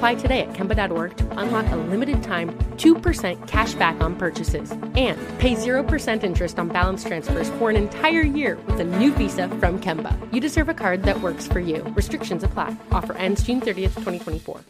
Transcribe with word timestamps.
Apply 0.00 0.14
today 0.14 0.40
at 0.40 0.54
Kemba.org 0.54 1.14
to 1.18 1.38
unlock 1.38 1.70
a 1.72 1.76
limited 1.76 2.22
time 2.22 2.48
2% 2.78 3.46
cash 3.46 3.74
back 3.74 4.00
on 4.00 4.16
purchases 4.16 4.70
and 4.96 5.18
pay 5.38 5.54
0% 5.54 6.24
interest 6.24 6.58
on 6.58 6.68
balance 6.68 7.04
transfers 7.04 7.50
for 7.58 7.68
an 7.68 7.76
entire 7.76 8.22
year 8.22 8.56
with 8.66 8.80
a 8.80 8.84
new 8.84 9.12
visa 9.12 9.46
from 9.60 9.78
Kemba. 9.78 10.16
You 10.32 10.40
deserve 10.40 10.70
a 10.70 10.74
card 10.74 11.02
that 11.02 11.20
works 11.20 11.46
for 11.46 11.60
you. 11.60 11.82
Restrictions 11.94 12.42
apply. 12.42 12.78
Offer 12.90 13.12
ends 13.18 13.42
June 13.42 13.60
30th, 13.60 13.94
2024. 13.98 14.62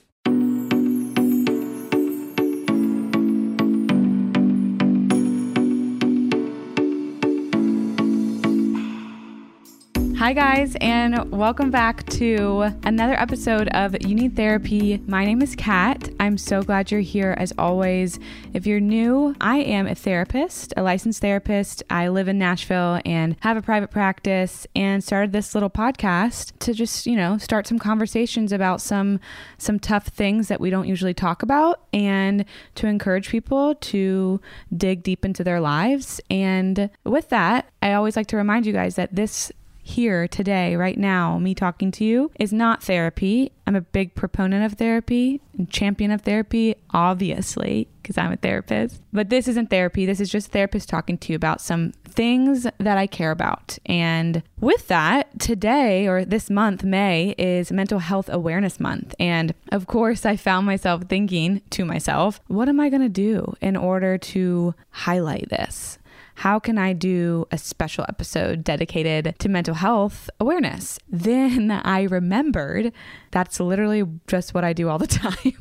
Hi, 10.21 10.35
guys, 10.35 10.77
and 10.83 11.33
welcome 11.33 11.71
back 11.71 12.05
to 12.11 12.75
another 12.83 13.15
episode 13.15 13.69
of 13.69 13.97
You 14.07 14.15
Need 14.15 14.37
Therapy. 14.37 15.03
My 15.07 15.25
name 15.25 15.41
is 15.41 15.57
Kat. 15.57 16.11
I'm 16.21 16.37
so 16.37 16.63
glad 16.63 16.91
you're 16.91 17.01
here 17.01 17.35
as 17.39 17.55
always. 17.57 18.19
If 18.53 18.67
you're 18.67 18.81
new, 18.81 19.35
I 19.41 19.61
am 19.61 19.87
a 19.87 19.95
therapist, 19.95 20.75
a 20.77 20.83
licensed 20.83 21.23
therapist. 21.23 21.83
I 21.89 22.09
live 22.09 22.29
in 22.29 22.37
Nashville 22.37 23.01
and 23.07 23.35
have 23.41 23.57
a 23.57 23.63
private 23.63 23.91
practice 23.91 24.67
and 24.77 25.03
started 25.03 25.33
this 25.33 25.55
little 25.55 25.71
podcast 25.71 26.53
to 26.59 26.75
just, 26.75 27.07
you 27.07 27.17
know, 27.17 27.39
start 27.39 27.67
some 27.67 27.79
conversations 27.79 28.53
about 28.53 28.83
some 28.83 29.21
some 29.57 29.81
tough 29.81 30.09
things 30.09 30.49
that 30.49 30.61
we 30.61 30.69
don't 30.69 30.87
usually 30.87 31.15
talk 31.15 31.43
about 31.43 31.81
and 31.95 32.45
to 32.75 32.87
encourage 32.87 33.31
people 33.31 33.75
to 33.77 34.39
dig 34.77 35.03
deep 35.03 35.25
into 35.25 35.43
their 35.43 35.61
lives. 35.61 36.21
And 36.29 36.91
with 37.05 37.31
that, 37.31 37.71
I 37.81 37.95
always 37.95 38.17
like 38.17 38.27
to 38.27 38.37
remind 38.37 38.67
you 38.67 38.75
guys 38.75 38.97
that 38.97 39.17
this 39.17 39.51
here 39.91 40.29
today, 40.29 40.77
right 40.77 40.99
now, 40.99 41.39
me 41.39 41.55
talking 41.55 41.91
to 41.93 42.05
you 42.05 42.31
is 42.39 42.53
not 42.53 42.83
therapy. 42.83 43.53
I'm 43.67 43.77
a 43.77 43.81
big 43.81 44.15
proponent 44.15 44.65
of 44.65 44.79
therapy 44.79 45.41
and 45.57 45.69
champion 45.69 46.11
of 46.11 46.23
therapy, 46.23 46.77
obviously, 46.91 47.89
because 48.03 48.17
I'm 48.17 48.33
a 48.33 48.37
therapist. 48.37 49.03
But 49.13 49.29
this 49.29 49.49
isn't 49.49 49.71
therapy. 49.71 50.07
This 50.07 50.21
is 50.21 50.31
just 50.31 50.53
therapist 50.53 50.89
talking 50.89 51.19
to 51.19 51.33
you 51.33 51.37
about 51.37 51.61
some 51.61 51.93
things 52.05 52.67
that 52.79 52.99
I 52.99 53.07
care 53.07 53.31
about. 53.31 53.79
And 53.87 54.43
with 54.61 54.89
that, 54.89 55.39
today 55.39 56.07
or 56.09 56.25
this 56.25 56.51
month, 56.51 56.83
May, 56.83 57.35
is 57.37 57.71
Mental 57.71 57.99
Health 57.99 58.29
Awareness 58.29 58.81
Month. 58.81 59.15
And 59.21 59.55
of 59.71 59.87
course, 59.87 60.25
I 60.25 60.37
found 60.37 60.67
myself 60.67 61.05
thinking 61.05 61.63
to 61.71 61.85
myself, 61.85 62.41
what 62.47 62.69
am 62.69 62.81
I 62.81 62.89
going 62.89 63.03
to 63.03 63.09
do 63.09 63.55
in 63.61 63.77
order 63.77 64.19
to 64.19 64.75
highlight 64.91 65.49
this? 65.49 65.99
How 66.41 66.59
can 66.59 66.79
I 66.79 66.95
do 66.95 67.47
a 67.51 67.59
special 67.59 68.07
episode 68.09 68.65
dedicated 68.65 69.35
to 69.41 69.49
mental 69.51 69.75
health 69.75 70.31
awareness? 70.41 70.99
Then 71.11 71.71
I 71.71 72.05
remembered 72.05 72.95
that's 73.31 73.61
literally 73.61 74.05
just 74.27 74.55
what 74.55 74.65
I 74.65 74.73
do 74.73 74.89
all 74.89 74.97
the 74.97 75.07
time. 75.25 75.53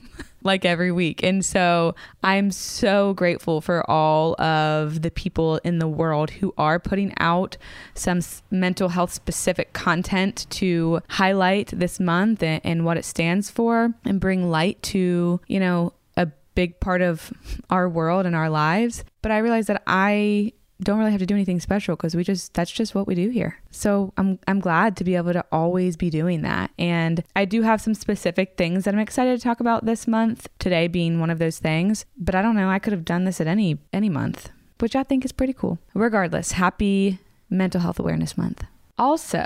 like 0.41 0.63
every 0.63 0.89
week. 0.93 1.21
And 1.21 1.43
so 1.43 1.95
I'm 2.23 2.49
so 2.49 3.13
grateful 3.13 3.59
for 3.59 3.83
all 3.91 4.39
of 4.41 5.01
the 5.01 5.11
people 5.11 5.57
in 5.65 5.79
the 5.79 5.87
world 5.87 6.29
who 6.29 6.53
are 6.57 6.79
putting 6.79 7.13
out 7.19 7.57
some 7.93 8.21
mental 8.49 8.87
health 8.87 9.11
specific 9.11 9.73
content 9.73 10.47
to 10.51 11.01
highlight 11.09 11.73
this 11.73 11.99
month 11.99 12.41
and, 12.41 12.61
and 12.63 12.85
what 12.85 12.95
it 12.95 13.03
stands 13.03 13.51
for 13.51 13.93
and 14.05 14.21
bring 14.21 14.49
light 14.49 14.81
to, 14.83 15.41
you 15.45 15.59
know, 15.59 15.91
a 16.15 16.27
big 16.55 16.79
part 16.79 17.01
of 17.01 17.33
our 17.69 17.89
world 17.89 18.25
and 18.25 18.33
our 18.33 18.49
lives. 18.49 19.03
But 19.21 19.33
I 19.33 19.39
realized 19.39 19.67
that 19.67 19.83
I 19.85 20.53
don't 20.81 20.97
really 20.97 21.11
have 21.11 21.19
to 21.19 21.25
do 21.25 21.35
anything 21.35 21.59
special 21.59 21.95
because 21.95 22.15
we 22.15 22.23
just 22.23 22.53
that's 22.53 22.71
just 22.71 22.95
what 22.95 23.07
we 23.07 23.15
do 23.15 23.29
here. 23.29 23.59
So 23.71 24.13
I'm 24.17 24.39
I'm 24.47 24.59
glad 24.59 24.95
to 24.97 25.03
be 25.03 25.15
able 25.15 25.33
to 25.33 25.45
always 25.51 25.97
be 25.97 26.09
doing 26.09 26.41
that. 26.43 26.71
And 26.79 27.23
I 27.35 27.45
do 27.45 27.61
have 27.63 27.81
some 27.81 27.93
specific 27.93 28.55
things 28.57 28.85
that 28.85 28.93
I'm 28.93 28.99
excited 28.99 29.37
to 29.37 29.43
talk 29.43 29.59
about 29.59 29.85
this 29.85 30.07
month, 30.07 30.47
today 30.59 30.87
being 30.87 31.19
one 31.19 31.29
of 31.29 31.39
those 31.39 31.59
things, 31.59 32.05
but 32.17 32.35
I 32.35 32.41
don't 32.41 32.55
know, 32.55 32.69
I 32.69 32.79
could 32.79 32.93
have 32.93 33.05
done 33.05 33.25
this 33.25 33.41
at 33.41 33.47
any 33.47 33.79
any 33.91 34.09
month, 34.09 34.51
which 34.79 34.95
I 34.95 35.03
think 35.03 35.25
is 35.25 35.31
pretty 35.31 35.53
cool. 35.53 35.79
Regardless, 35.93 36.53
happy 36.53 37.19
mental 37.49 37.81
health 37.81 37.99
awareness 37.99 38.37
month. 38.37 38.63
Also, 38.97 39.45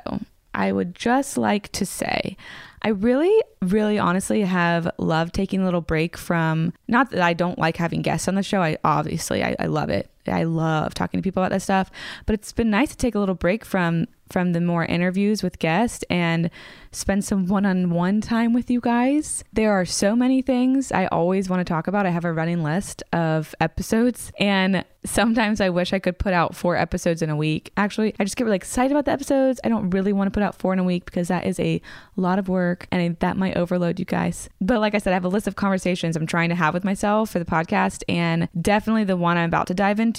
I 0.54 0.72
would 0.72 0.94
just 0.94 1.38
like 1.38 1.72
to 1.72 1.86
say 1.86 2.38
I 2.84 2.90
really, 2.90 3.42
really 3.62 3.98
honestly 3.98 4.42
have 4.42 4.92
loved 4.98 5.34
taking 5.34 5.62
a 5.62 5.66
little 5.66 5.82
break 5.82 6.18
from 6.18 6.74
not 6.88 7.12
that 7.12 7.22
I 7.22 7.34
don't 7.34 7.58
like 7.58 7.78
having 7.78 8.02
guests 8.02 8.28
on 8.28 8.36
the 8.36 8.44
show. 8.44 8.62
I 8.62 8.78
obviously 8.84 9.42
I, 9.42 9.56
I 9.58 9.68
love 9.68 9.90
it. 9.90 10.10
I 10.28 10.44
love 10.44 10.94
talking 10.94 11.20
to 11.20 11.24
people 11.24 11.44
about 11.44 11.54
this 11.54 11.64
stuff, 11.64 11.92
but 12.26 12.34
it's 12.34 12.52
been 12.52 12.70
nice 12.70 12.90
to 12.90 12.98
take 12.98 13.16
a 13.16 13.20
little 13.20 13.36
break 13.36 13.66
from 13.66 14.08
from 14.30 14.54
the 14.54 14.62
more 14.62 14.84
interviews 14.86 15.44
with 15.44 15.60
guests 15.60 16.04
and 16.10 16.50
spend 16.92 17.24
some 17.24 17.46
one-on-one 17.46 18.20
time 18.22 18.52
with 18.52 18.70
you 18.70 18.80
guys. 18.80 19.44
There 19.54 19.72
are 19.72 19.86
so 19.86 20.16
many 20.16 20.42
things 20.42 20.92
I 20.92 21.06
always 21.08 21.50
want 21.50 21.60
to 21.60 21.72
talk 21.72 21.88
about. 21.88 22.06
I 22.06 22.10
have 22.10 22.26
a 22.26 22.34
running 22.34 22.64
list 22.64 23.04
of 23.14 23.54
episodes 23.60 24.32
and 24.40 24.86
sometimes 25.06 25.60
I 25.60 25.70
wish 25.70 25.94
I 25.94 26.00
could 26.00 26.18
put 26.18 26.34
out 26.34 26.56
four 26.56 26.78
episodes 26.78 27.22
in 27.22 27.30
a 27.30 27.36
week. 27.36 27.72
Actually, 27.76 28.16
I 28.20 28.24
just 28.24 28.38
get 28.38 28.46
really 28.46 28.56
excited 28.56 28.92
about 28.92 29.06
the 29.06 29.12
episodes. 29.12 29.60
I 29.64 29.70
don't 29.70 29.90
really 29.90 30.14
want 30.14 30.28
to 30.28 30.32
put 30.32 30.44
out 30.44 30.56
four 30.56 30.74
in 30.74 30.80
a 30.80 30.84
week 30.84 31.06
because 31.06 31.28
that 31.28 31.46
is 31.46 31.60
a 31.60 31.82
lot 32.16 32.40
of 32.40 32.48
work 32.48 32.88
and 32.92 33.18
that 33.20 33.38
might 33.38 33.58
overload 33.58 34.00
you 34.00 34.06
guys. 34.06 34.50
But 34.62 34.80
like 34.80 34.96
I 34.96 35.00
said, 35.00 35.12
I 35.12 35.16
have 35.16 35.26
a 35.26 35.30
list 35.30 35.48
of 35.48 35.56
conversations 35.56 36.16
I'm 36.16 36.28
trying 36.28 36.50
to 36.50 36.56
have 36.56 36.74
with 36.74 36.84
myself 36.84 37.32
for 37.32 37.40
the 37.40 37.46
podcast 37.46 38.04
and 38.08 38.48
definitely 38.60 39.04
the 39.04 39.18
one 39.18 39.38
I'm 39.38 39.50
about 39.50 39.68
to 39.68 39.74
dive 39.74 40.00
into 40.00 40.13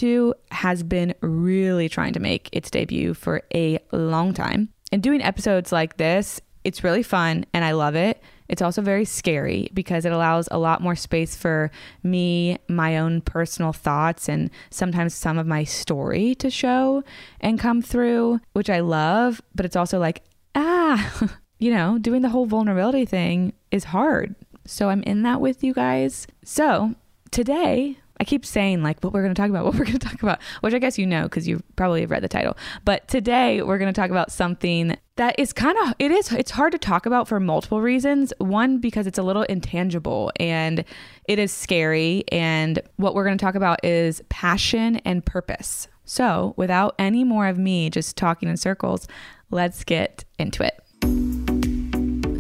has 0.51 0.83
been 0.83 1.15
really 1.21 1.89
trying 1.89 2.13
to 2.13 2.21
make 2.21 2.49
its 2.53 2.71
debut 2.71 3.15
for 3.15 3.43
a 3.55 3.79
long 3.93 4.35
time. 4.35 4.69
And 4.93 5.03
doing 5.03 5.23
episodes 5.23 5.73
like 5.73 5.97
this, 5.97 6.41
it's 6.65 6.85
really 6.85 7.03
fun 7.03 7.45
and 7.53 7.65
I 7.65 7.73
love 7.73 7.95
it. 7.95 8.23
It's 8.49 8.63
also 8.63 8.83
very 8.83 9.05
scary 9.05 9.71
because 9.73 10.05
it 10.05 10.13
allows 10.13 10.49
a 10.51 10.59
lot 10.59 10.83
more 10.83 10.97
space 10.97 11.35
for 11.35 11.71
me, 12.03 12.59
my 12.69 12.99
own 12.99 13.23
personal 13.23 13.73
thoughts, 13.73 14.29
and 14.29 14.51
sometimes 14.71 15.15
some 15.15 15.39
of 15.39 15.47
my 15.47 15.65
story 15.65 16.35
to 16.37 16.51
show 16.51 17.03
and 17.41 17.59
come 17.59 17.81
through, 17.81 18.41
which 18.53 18.69
I 18.69 18.81
love. 18.81 19.41
But 19.55 19.65
it's 19.65 19.77
also 19.77 19.99
like, 19.99 20.23
ah, 20.55 21.31
you 21.59 21.73
know, 21.73 21.99
doing 21.99 22.23
the 22.23 22.29
whole 22.29 22.47
vulnerability 22.47 23.07
thing 23.07 23.55
is 23.71 23.85
hard. 23.85 24.35
So 24.67 24.89
I'm 24.89 25.03
in 25.03 25.23
that 25.23 25.41
with 25.41 25.65
you 25.65 25.73
guys. 25.73 26.27
So 26.45 26.95
today, 27.31 27.99
I 28.25 28.27
keep 28.27 28.47
saying 28.47 28.83
like 28.83 29.05
what 29.05 29.13
we're 29.13 29.21
going 29.21 29.35
to 29.35 29.39
talk 29.39 29.51
about, 29.51 29.67
what 29.67 29.75
we're 29.75 29.85
going 29.85 29.99
to 29.99 30.07
talk 30.07 30.23
about, 30.23 30.41
which 30.63 30.73
I 30.73 30.79
guess 30.79 30.97
you 30.97 31.05
know 31.05 31.25
because 31.25 31.47
you 31.47 31.63
probably 31.77 32.01
have 32.01 32.11
read 32.11 32.23
the 32.23 32.29
title. 32.29 32.57
But 32.83 33.07
today 33.07 33.61
we're 33.61 33.77
going 33.77 33.93
to 33.93 34.01
talk 34.01 34.09
about 34.09 34.33
something 34.33 34.97
that 35.17 35.39
is 35.39 35.53
kind 35.53 35.77
of 35.85 35.93
it 35.99 36.11
is 36.11 36.33
it's 36.33 36.53
hard 36.53 36.73
to 36.73 36.79
talk 36.79 37.05
about 37.05 37.29
for 37.29 37.39
multiple 37.39 37.83
reasons. 37.83 38.33
One 38.39 38.79
because 38.79 39.07
it's 39.07 39.19
a 39.19 39.23
little 39.23 39.43
intangible 39.43 40.33
and 40.41 40.87
it 41.29 41.39
is 41.39 41.53
scary 41.53 42.25
and 42.33 42.81
what 42.97 43.15
we're 43.15 43.25
going 43.25 43.37
to 43.37 43.45
talk 43.45 43.57
about 43.57 43.85
is 43.85 44.23
passion 44.31 44.97
and 45.05 45.23
purpose. 45.27 45.89
So, 46.07 46.55
without 46.57 46.95
any 46.99 47.25
more 47.25 47.47
of 47.47 47.59
me 47.59 47.91
just 47.91 48.17
talking 48.17 48.49
in 48.49 48.57
circles, 48.57 49.07
let's 49.51 49.85
get 49.85 50.25
into 50.39 50.63
it. 50.63 51.34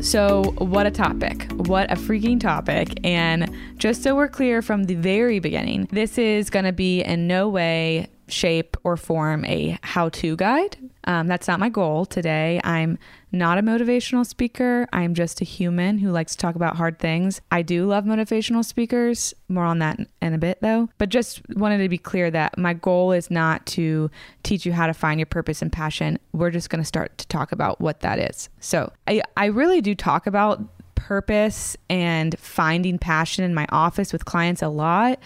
So, 0.04 0.54
what 0.58 0.86
a 0.86 0.90
topic. 0.90 1.50
What 1.52 1.90
a 1.90 1.94
freaking 1.94 2.38
topic. 2.38 3.00
And 3.02 3.50
just 3.78 4.02
so 4.02 4.14
we're 4.14 4.28
clear 4.28 4.60
from 4.60 4.84
the 4.84 4.96
very 4.96 5.38
beginning, 5.38 5.88
this 5.90 6.18
is 6.18 6.50
going 6.50 6.66
to 6.66 6.72
be 6.72 7.02
in 7.02 7.26
no 7.26 7.48
way 7.48 8.08
shape 8.28 8.76
or 8.84 8.96
form 8.96 9.44
a 9.44 9.78
how 9.82 10.08
to 10.08 10.36
guide. 10.36 10.76
Um, 11.04 11.26
that's 11.26 11.46
not 11.46 11.60
my 11.60 11.68
goal 11.68 12.06
today. 12.06 12.60
I'm 12.64 12.98
not 13.30 13.58
a 13.58 13.62
motivational 13.62 14.24
speaker. 14.24 14.86
I'm 14.92 15.14
just 15.14 15.40
a 15.40 15.44
human 15.44 15.98
who 15.98 16.10
likes 16.10 16.32
to 16.32 16.38
talk 16.38 16.54
about 16.54 16.76
hard 16.76 16.98
things. 16.98 17.40
I 17.50 17.62
do 17.62 17.86
love 17.86 18.04
motivational 18.04 18.64
speakers. 18.64 19.34
More 19.48 19.64
on 19.64 19.80
that 19.80 19.98
in 20.22 20.32
a 20.32 20.38
bit, 20.38 20.58
though. 20.62 20.88
But 20.98 21.10
just 21.10 21.42
wanted 21.50 21.78
to 21.78 21.88
be 21.88 21.98
clear 21.98 22.30
that 22.30 22.56
my 22.56 22.74
goal 22.74 23.12
is 23.12 23.30
not 23.30 23.66
to 23.66 24.10
teach 24.42 24.64
you 24.64 24.72
how 24.72 24.86
to 24.86 24.94
find 24.94 25.18
your 25.18 25.26
purpose 25.26 25.60
and 25.60 25.72
passion. 25.72 26.18
We're 26.32 26.50
just 26.50 26.70
going 26.70 26.82
to 26.82 26.86
start 26.86 27.18
to 27.18 27.26
talk 27.28 27.52
about 27.52 27.80
what 27.80 28.00
that 28.00 28.18
is. 28.18 28.48
So 28.60 28.92
I, 29.06 29.22
I 29.36 29.46
really 29.46 29.80
do 29.80 29.94
talk 29.94 30.26
about 30.26 30.62
purpose 30.94 31.76
and 31.90 32.38
finding 32.38 32.98
passion 32.98 33.44
in 33.44 33.52
my 33.52 33.66
office 33.70 34.12
with 34.12 34.24
clients 34.24 34.62
a 34.62 34.68
lot 34.68 35.18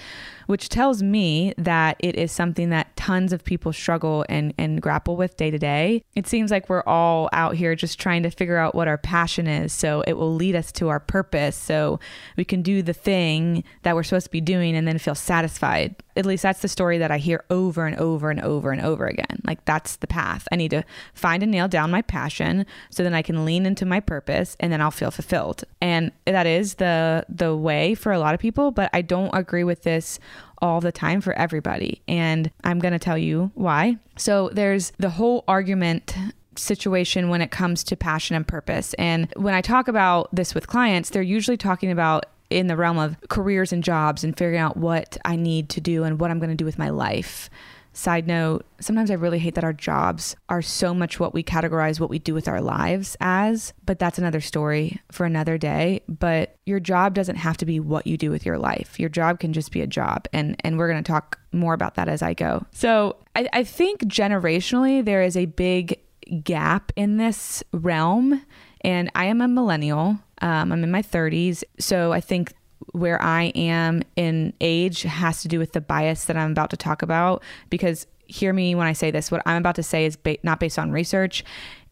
which 0.49 0.71
tells 0.71 1.03
me 1.03 1.53
that 1.59 1.95
it 1.99 2.17
is 2.17 2.33
something 2.33 2.71
that 2.71 2.97
tons 2.97 3.35
of 3.35 3.45
people 3.45 3.71
struggle 3.71 4.25
and, 4.31 4.55
and 4.57 4.81
grapple 4.81 5.15
with 5.15 5.37
day 5.37 5.51
to 5.51 5.59
day. 5.59 6.03
It 6.17 6.27
seems 6.27 6.51
like 6.51 6.71
we're 6.71 6.83
all 6.85 7.29
out 7.35 7.55
here 7.55 7.75
just 7.75 8.01
trying 8.01 8.23
to 8.23 8.31
figure 8.31 8.57
out 8.57 8.75
what 8.75 8.89
our 8.89 8.97
passion 8.97 9.47
is. 9.47 9.75
So 9.75 10.03
it 10.07 10.15
will 10.15 10.35
lead 10.35 10.57
us 10.57 10.73
to 10.73 10.89
our 10.89 11.01
purpose. 11.01 11.55
So 11.55 12.01
we 12.39 12.47
can 12.47 12.63
do 12.63 12.81
the 12.81 12.95
thing 12.95 13.63
that 13.83 13.95
we're 13.95 14.03
supposed 14.03 14.25
to 14.25 14.31
be 14.31 14.41
doing 14.41 14.75
and 14.75 14.89
then 14.89 14.97
feel 14.97 15.15
satisfied. 15.15 15.97
At 16.17 16.25
least 16.25 16.45
that's 16.45 16.63
the 16.63 16.69
story 16.69 16.97
that 16.97 17.11
I 17.11 17.19
hear 17.19 17.45
over 17.51 17.87
and 17.87 17.97
over 17.97 18.31
and 18.31 18.41
over 18.41 18.73
and 18.73 18.81
over 18.81 19.07
again. 19.07 19.43
Like 19.45 19.63
that's 19.67 19.97
the 19.97 20.07
path. 20.07 20.49
I 20.51 20.57
need 20.57 20.71
to 20.71 20.83
find 21.13 21.43
and 21.43 21.53
nail 21.53 21.69
down 21.69 21.91
my 21.91 22.01
passion 22.01 22.65
so 22.89 23.03
then 23.03 23.15
I 23.15 23.21
can 23.21 23.45
lean 23.45 23.67
into 23.67 23.85
my 23.85 24.01
purpose 24.01 24.57
and 24.61 24.73
then 24.73 24.81
I'll 24.81 24.91
feel 24.91 25.11
fulfilled. 25.11 25.65
And 25.83 26.11
that 26.27 26.47
is 26.47 26.77
the 26.77 27.27
the 27.29 27.55
way 27.55 27.95
for 27.95 28.13
a 28.13 28.19
lot 28.19 28.33
of 28.33 28.41
people, 28.41 28.71
but 28.71 28.89
I 28.95 29.03
don't 29.03 29.31
agree 29.35 29.63
with 29.63 29.83
this 29.83 30.19
all 30.61 30.81
the 30.81 30.93
time 30.93 31.21
for 31.21 31.33
everybody. 31.35 32.03
And 32.09 32.51
I'm 32.65 32.79
going 32.79 32.93
to 32.93 32.99
tell 32.99 33.19
you 33.19 33.51
why. 33.55 33.97
So 34.17 34.51
there's 34.53 34.93
the 34.99 35.11
whole 35.11 35.45
argument 35.47 36.15
situation 36.57 37.29
when 37.29 37.41
it 37.41 37.51
comes 37.51 37.85
to 37.85 37.97
passion 37.97 38.37
and 38.37 38.47
purpose. 38.47 38.95
And 38.95 39.33
when 39.37 39.55
I 39.55 39.61
talk 39.61 39.89
about 39.89 40.35
this 40.35 40.55
with 40.55 40.67
clients, 40.67 41.11
they're 41.11 41.23
usually 41.23 41.57
talking 41.57 41.91
about 41.91 42.27
in 42.51 42.67
the 42.67 42.77
realm 42.77 42.99
of 42.99 43.17
careers 43.29 43.73
and 43.73 43.85
jobs 43.85 44.25
and 44.25 44.37
figuring 44.37 44.59
out 44.59 44.77
what 44.77 45.19
I 45.25 45.37
need 45.37 45.69
to 45.71 45.81
do 45.81 46.05
and 46.05 46.19
what 46.19 46.31
I'm 46.31 46.39
going 46.39 46.51
to 46.51 46.57
do 46.57 46.65
with 46.65 46.79
my 46.79 46.91
life. 46.91 47.51
Side 47.99 48.29
note, 48.29 48.65
sometimes 48.79 49.11
I 49.11 49.15
really 49.15 49.41
hate 49.41 49.57
that 49.57 49.65
our 49.65 49.73
jobs 49.73 50.37
are 50.49 50.63
so 50.63 50.95
much 50.95 51.19
what 51.19 51.35
we 51.35 51.43
categorize 51.43 51.99
what 51.99 52.11
we 52.11 52.21
do 52.21 52.33
with 52.33 52.47
our 52.47 52.61
lives 52.61 53.17
as, 53.19 53.75
but 53.85 53.99
that's 53.99 54.19
another 54.19 54.41
story 54.41 55.01
for 55.11 55.27
another 55.27 55.59
day. 55.59 56.03
But 56.09 56.59
your 56.65 56.79
job 56.79 57.13
doesn't 57.15 57.35
have 57.35 57.57
to 57.57 57.67
be 57.67 57.81
what 57.81 58.07
you 58.07 58.17
do 58.17 58.31
with 58.31 58.47
your 58.47 58.57
life. 58.57 59.01
Your 59.01 59.09
job 59.09 59.41
can 59.41 59.53
just 59.53 59.73
be 59.73 59.81
a 59.81 59.87
job. 59.89 60.29
And 60.33 60.55
and 60.63 60.79
we're 60.79 60.87
gonna 60.87 61.03
talk 61.03 61.41
more 61.51 61.75
about 61.75 61.97
that 61.97 62.09
as 62.09 62.23
I 62.23 62.35
go. 62.35 62.65
So 62.71 63.17
I, 63.35 63.49
I 63.53 63.65
think 63.65 64.03
generationally 64.03 65.05
there 65.05 65.25
is 65.25 65.37
a 65.37 65.47
big 65.47 65.99
gap 66.45 66.93
in 66.95 67.17
this 67.17 67.65
realm. 67.73 68.45
And 68.83 69.11
I 69.17 69.25
am 69.25 69.41
a 69.41 69.49
millennial. 69.49 70.21
Um, 70.41 70.71
I'm 70.71 70.85
in 70.85 70.93
my 70.93 71.03
30s. 71.03 71.65
So 71.81 72.13
I 72.13 72.21
think 72.21 72.55
where 72.93 73.21
I 73.21 73.45
am 73.55 74.03
in 74.17 74.53
age 74.61 75.03
has 75.03 75.43
to 75.43 75.49
do 75.49 75.59
with 75.59 75.73
the 75.73 75.81
bias 75.81 76.25
that 76.27 76.37
I'm 76.37 76.53
about 76.53 76.71
to 76.71 76.77
talk 76.77 77.03
about. 77.03 77.43
Because 77.71 78.07
hear 78.27 78.53
me 78.53 78.75
when 78.75 78.87
I 78.87 78.93
say 78.93 79.11
this, 79.11 79.31
what 79.31 79.43
I'm 79.47 79.57
about 79.59 79.77
to 79.77 79.83
say 79.83 80.05
is 80.05 80.17
ba- 80.17 80.39
not 80.43 80.61
based 80.61 80.79
on 80.79 80.91
research. 80.91 81.45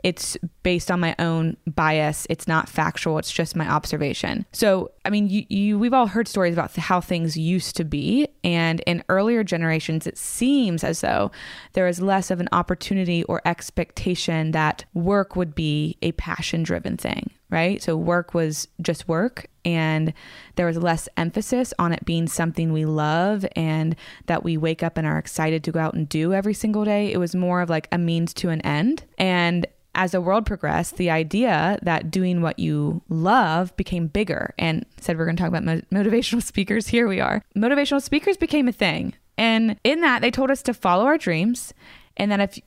It's 0.05 0.37
based 0.63 0.91
on 0.91 1.01
my 1.01 1.17
own 1.19 1.57
bias. 1.67 2.27
It's 2.31 2.47
not 2.47 2.69
factual. 2.69 3.19
It's 3.19 3.33
just 3.33 3.57
my 3.57 3.69
observation. 3.69 4.47
So, 4.53 4.93
I 5.05 5.11
mean, 5.11 5.29
you, 5.29 5.45
you 5.49 5.79
we've 5.79 5.95
all 5.95 6.07
heard 6.07 6.29
stories 6.29 6.53
about 6.53 6.77
how 6.77 7.01
things 7.01 7.37
used 7.37 7.75
to 7.77 7.85
be, 7.85 8.29
and 8.45 8.81
in 8.87 9.03
earlier 9.09 9.43
generations, 9.43 10.07
it 10.07 10.17
seems 10.17 10.85
as 10.85 11.01
though 11.01 11.33
there 11.73 11.89
is 11.89 12.01
less 12.01 12.31
of 12.31 12.39
an 12.39 12.49
opportunity 12.53 13.25
or 13.25 13.41
expectation 13.45 14.53
that 14.53 14.85
work 14.95 15.35
would 15.35 15.57
be 15.57 15.97
a 16.03 16.13
passion-driven 16.13 16.99
thing 16.99 17.31
right? 17.51 17.83
So 17.83 17.97
work 17.97 18.35
was 18.35 18.69
just 18.81 19.09
work 19.09 19.47
and 19.65 20.13
there 20.57 20.67
was 20.67 20.77
less 20.77 21.09
emphasis 21.17 21.73
on 21.79 21.93
it 21.93 22.05
being 22.05 22.27
something 22.27 22.73
we 22.73 22.85
love 22.85 23.47
and 23.55 23.95
that 24.27 24.43
we 24.43 24.57
wake 24.57 24.83
up 24.83 24.97
and 24.97 25.07
are 25.07 25.19
excited 25.19 25.63
to 25.65 25.73
go 25.73 25.81
out 25.81 25.95
and 25.95 26.09
do 26.09 26.33
every 26.33 26.55
single 26.55 26.85
day. 26.85 27.13
It 27.13 27.19
was 27.19 27.35
more 27.35 27.61
of 27.61 27.71
like 27.71 27.89
a 27.93 27.99
means 27.99 28.35
to 28.35 28.49
an 28.49 28.61
end. 28.63 29.05
And 29.19 29.67
as 29.95 30.13
the 30.13 30.21
world 30.21 30.45
progressed, 30.45 30.97
the 30.97 31.11
idea 31.11 31.79
that 31.83 32.11
doing 32.11 32.43
what 32.43 32.59
you 32.59 33.03
love 33.09 33.75
became 33.77 34.09
bigger. 34.09 34.55
And 34.59 34.85
said 35.01 35.17
we're 35.17 35.25
going 35.25 35.37
to 35.37 35.43
talk 35.43 35.49
about 35.49 35.65
mo- 35.65 35.81
motivational 35.91 36.43
speakers. 36.45 36.89
Here 36.89 37.09
we 37.09 37.21
are. 37.21 37.43
Motivational 37.57 38.03
speakers 38.03 38.37
became 38.37 38.69
a 38.69 38.73
thing. 38.73 39.15
And 39.39 39.79
in 39.85 40.01
that, 40.01 40.23
they 40.23 40.31
told 40.31 40.51
us 40.51 40.63
to 40.63 40.75
follow 40.75 41.05
our 41.07 41.19
dreams 41.19 41.75
and 42.17 42.31
that 42.31 42.41
if 42.41 42.59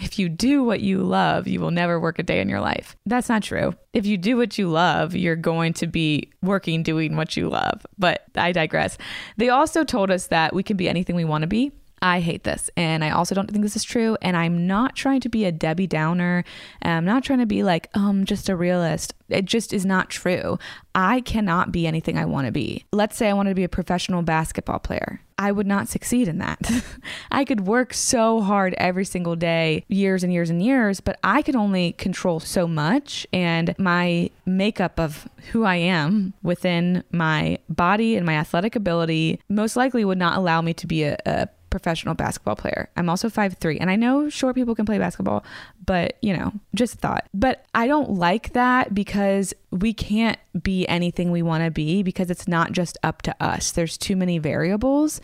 if 0.00 0.18
you 0.18 0.28
do 0.28 0.62
what 0.64 0.80
you 0.80 0.98
love, 0.98 1.46
you 1.46 1.60
will 1.60 1.70
never 1.70 1.98
work 2.00 2.18
a 2.18 2.22
day 2.22 2.40
in 2.40 2.48
your 2.48 2.60
life. 2.60 2.96
That's 3.06 3.28
not 3.28 3.42
true. 3.42 3.74
If 3.92 4.06
you 4.06 4.16
do 4.16 4.36
what 4.36 4.58
you 4.58 4.68
love, 4.68 5.14
you're 5.14 5.36
going 5.36 5.74
to 5.74 5.86
be 5.86 6.30
working 6.42 6.82
doing 6.82 7.16
what 7.16 7.36
you 7.36 7.48
love. 7.48 7.86
But 7.98 8.24
I 8.36 8.52
digress. 8.52 8.98
They 9.36 9.48
also 9.48 9.84
told 9.84 10.10
us 10.10 10.28
that 10.28 10.54
we 10.54 10.62
can 10.62 10.76
be 10.76 10.88
anything 10.88 11.16
we 11.16 11.24
want 11.24 11.42
to 11.42 11.48
be. 11.48 11.72
I 12.02 12.18
hate 12.18 12.42
this. 12.42 12.68
And 12.76 13.04
I 13.04 13.10
also 13.10 13.34
don't 13.34 13.48
think 13.48 13.62
this 13.62 13.76
is 13.76 13.84
true. 13.84 14.18
And 14.20 14.36
I'm 14.36 14.66
not 14.66 14.96
trying 14.96 15.20
to 15.20 15.28
be 15.28 15.44
a 15.44 15.52
Debbie 15.52 15.86
Downer. 15.86 16.44
I'm 16.82 17.04
not 17.04 17.22
trying 17.22 17.38
to 17.38 17.46
be 17.46 17.62
like, 17.62 17.88
I'm 17.94 18.24
just 18.24 18.48
a 18.48 18.56
realist. 18.56 19.14
It 19.28 19.44
just 19.44 19.72
is 19.72 19.86
not 19.86 20.10
true. 20.10 20.58
I 20.96 21.20
cannot 21.20 21.70
be 21.70 21.86
anything 21.86 22.18
I 22.18 22.24
want 22.24 22.46
to 22.46 22.52
be. 22.52 22.84
Let's 22.92 23.16
say 23.16 23.30
I 23.30 23.32
wanted 23.32 23.50
to 23.50 23.54
be 23.54 23.64
a 23.64 23.68
professional 23.68 24.22
basketball 24.22 24.80
player. 24.80 25.20
I 25.38 25.52
would 25.52 25.66
not 25.66 25.88
succeed 25.88 26.28
in 26.28 26.38
that. 26.38 26.70
I 27.32 27.44
could 27.44 27.66
work 27.66 27.94
so 27.94 28.40
hard 28.42 28.74
every 28.78 29.04
single 29.04 29.34
day, 29.34 29.84
years 29.88 30.22
and 30.22 30.32
years 30.32 30.50
and 30.50 30.62
years, 30.62 31.00
but 31.00 31.18
I 31.24 31.42
could 31.42 31.56
only 31.56 31.92
control 31.92 32.40
so 32.40 32.66
much. 32.68 33.26
And 33.32 33.74
my 33.78 34.30
makeup 34.44 35.00
of 35.00 35.28
who 35.52 35.64
I 35.64 35.76
am 35.76 36.34
within 36.42 37.04
my 37.10 37.58
body 37.68 38.16
and 38.16 38.26
my 38.26 38.34
athletic 38.34 38.76
ability 38.76 39.40
most 39.48 39.76
likely 39.76 40.04
would 40.04 40.18
not 40.18 40.36
allow 40.36 40.60
me 40.60 40.74
to 40.74 40.86
be 40.86 41.04
a, 41.04 41.16
a 41.26 41.48
professional 41.72 42.14
basketball 42.14 42.54
player. 42.54 42.88
I'm 42.96 43.08
also 43.08 43.28
five 43.28 43.54
three, 43.54 43.78
and 43.78 43.90
I 43.90 43.96
know 43.96 44.28
short 44.28 44.54
people 44.54 44.76
can 44.76 44.86
play 44.86 44.98
basketball, 44.98 45.42
but 45.84 46.16
you 46.22 46.36
know, 46.36 46.52
just 46.74 46.94
thought. 46.94 47.26
But 47.34 47.64
I 47.74 47.86
don't 47.86 48.12
like 48.12 48.52
that 48.52 48.94
because 48.94 49.54
we 49.70 49.94
can't 49.94 50.38
be 50.60 50.86
anything 50.86 51.30
we 51.30 51.40
want 51.40 51.64
to 51.64 51.70
be 51.70 52.02
because 52.02 52.30
it's 52.30 52.46
not 52.46 52.72
just 52.72 52.98
up 53.02 53.22
to 53.22 53.34
us. 53.40 53.72
There's 53.72 53.96
too 53.96 54.16
many 54.16 54.38
variables. 54.38 55.20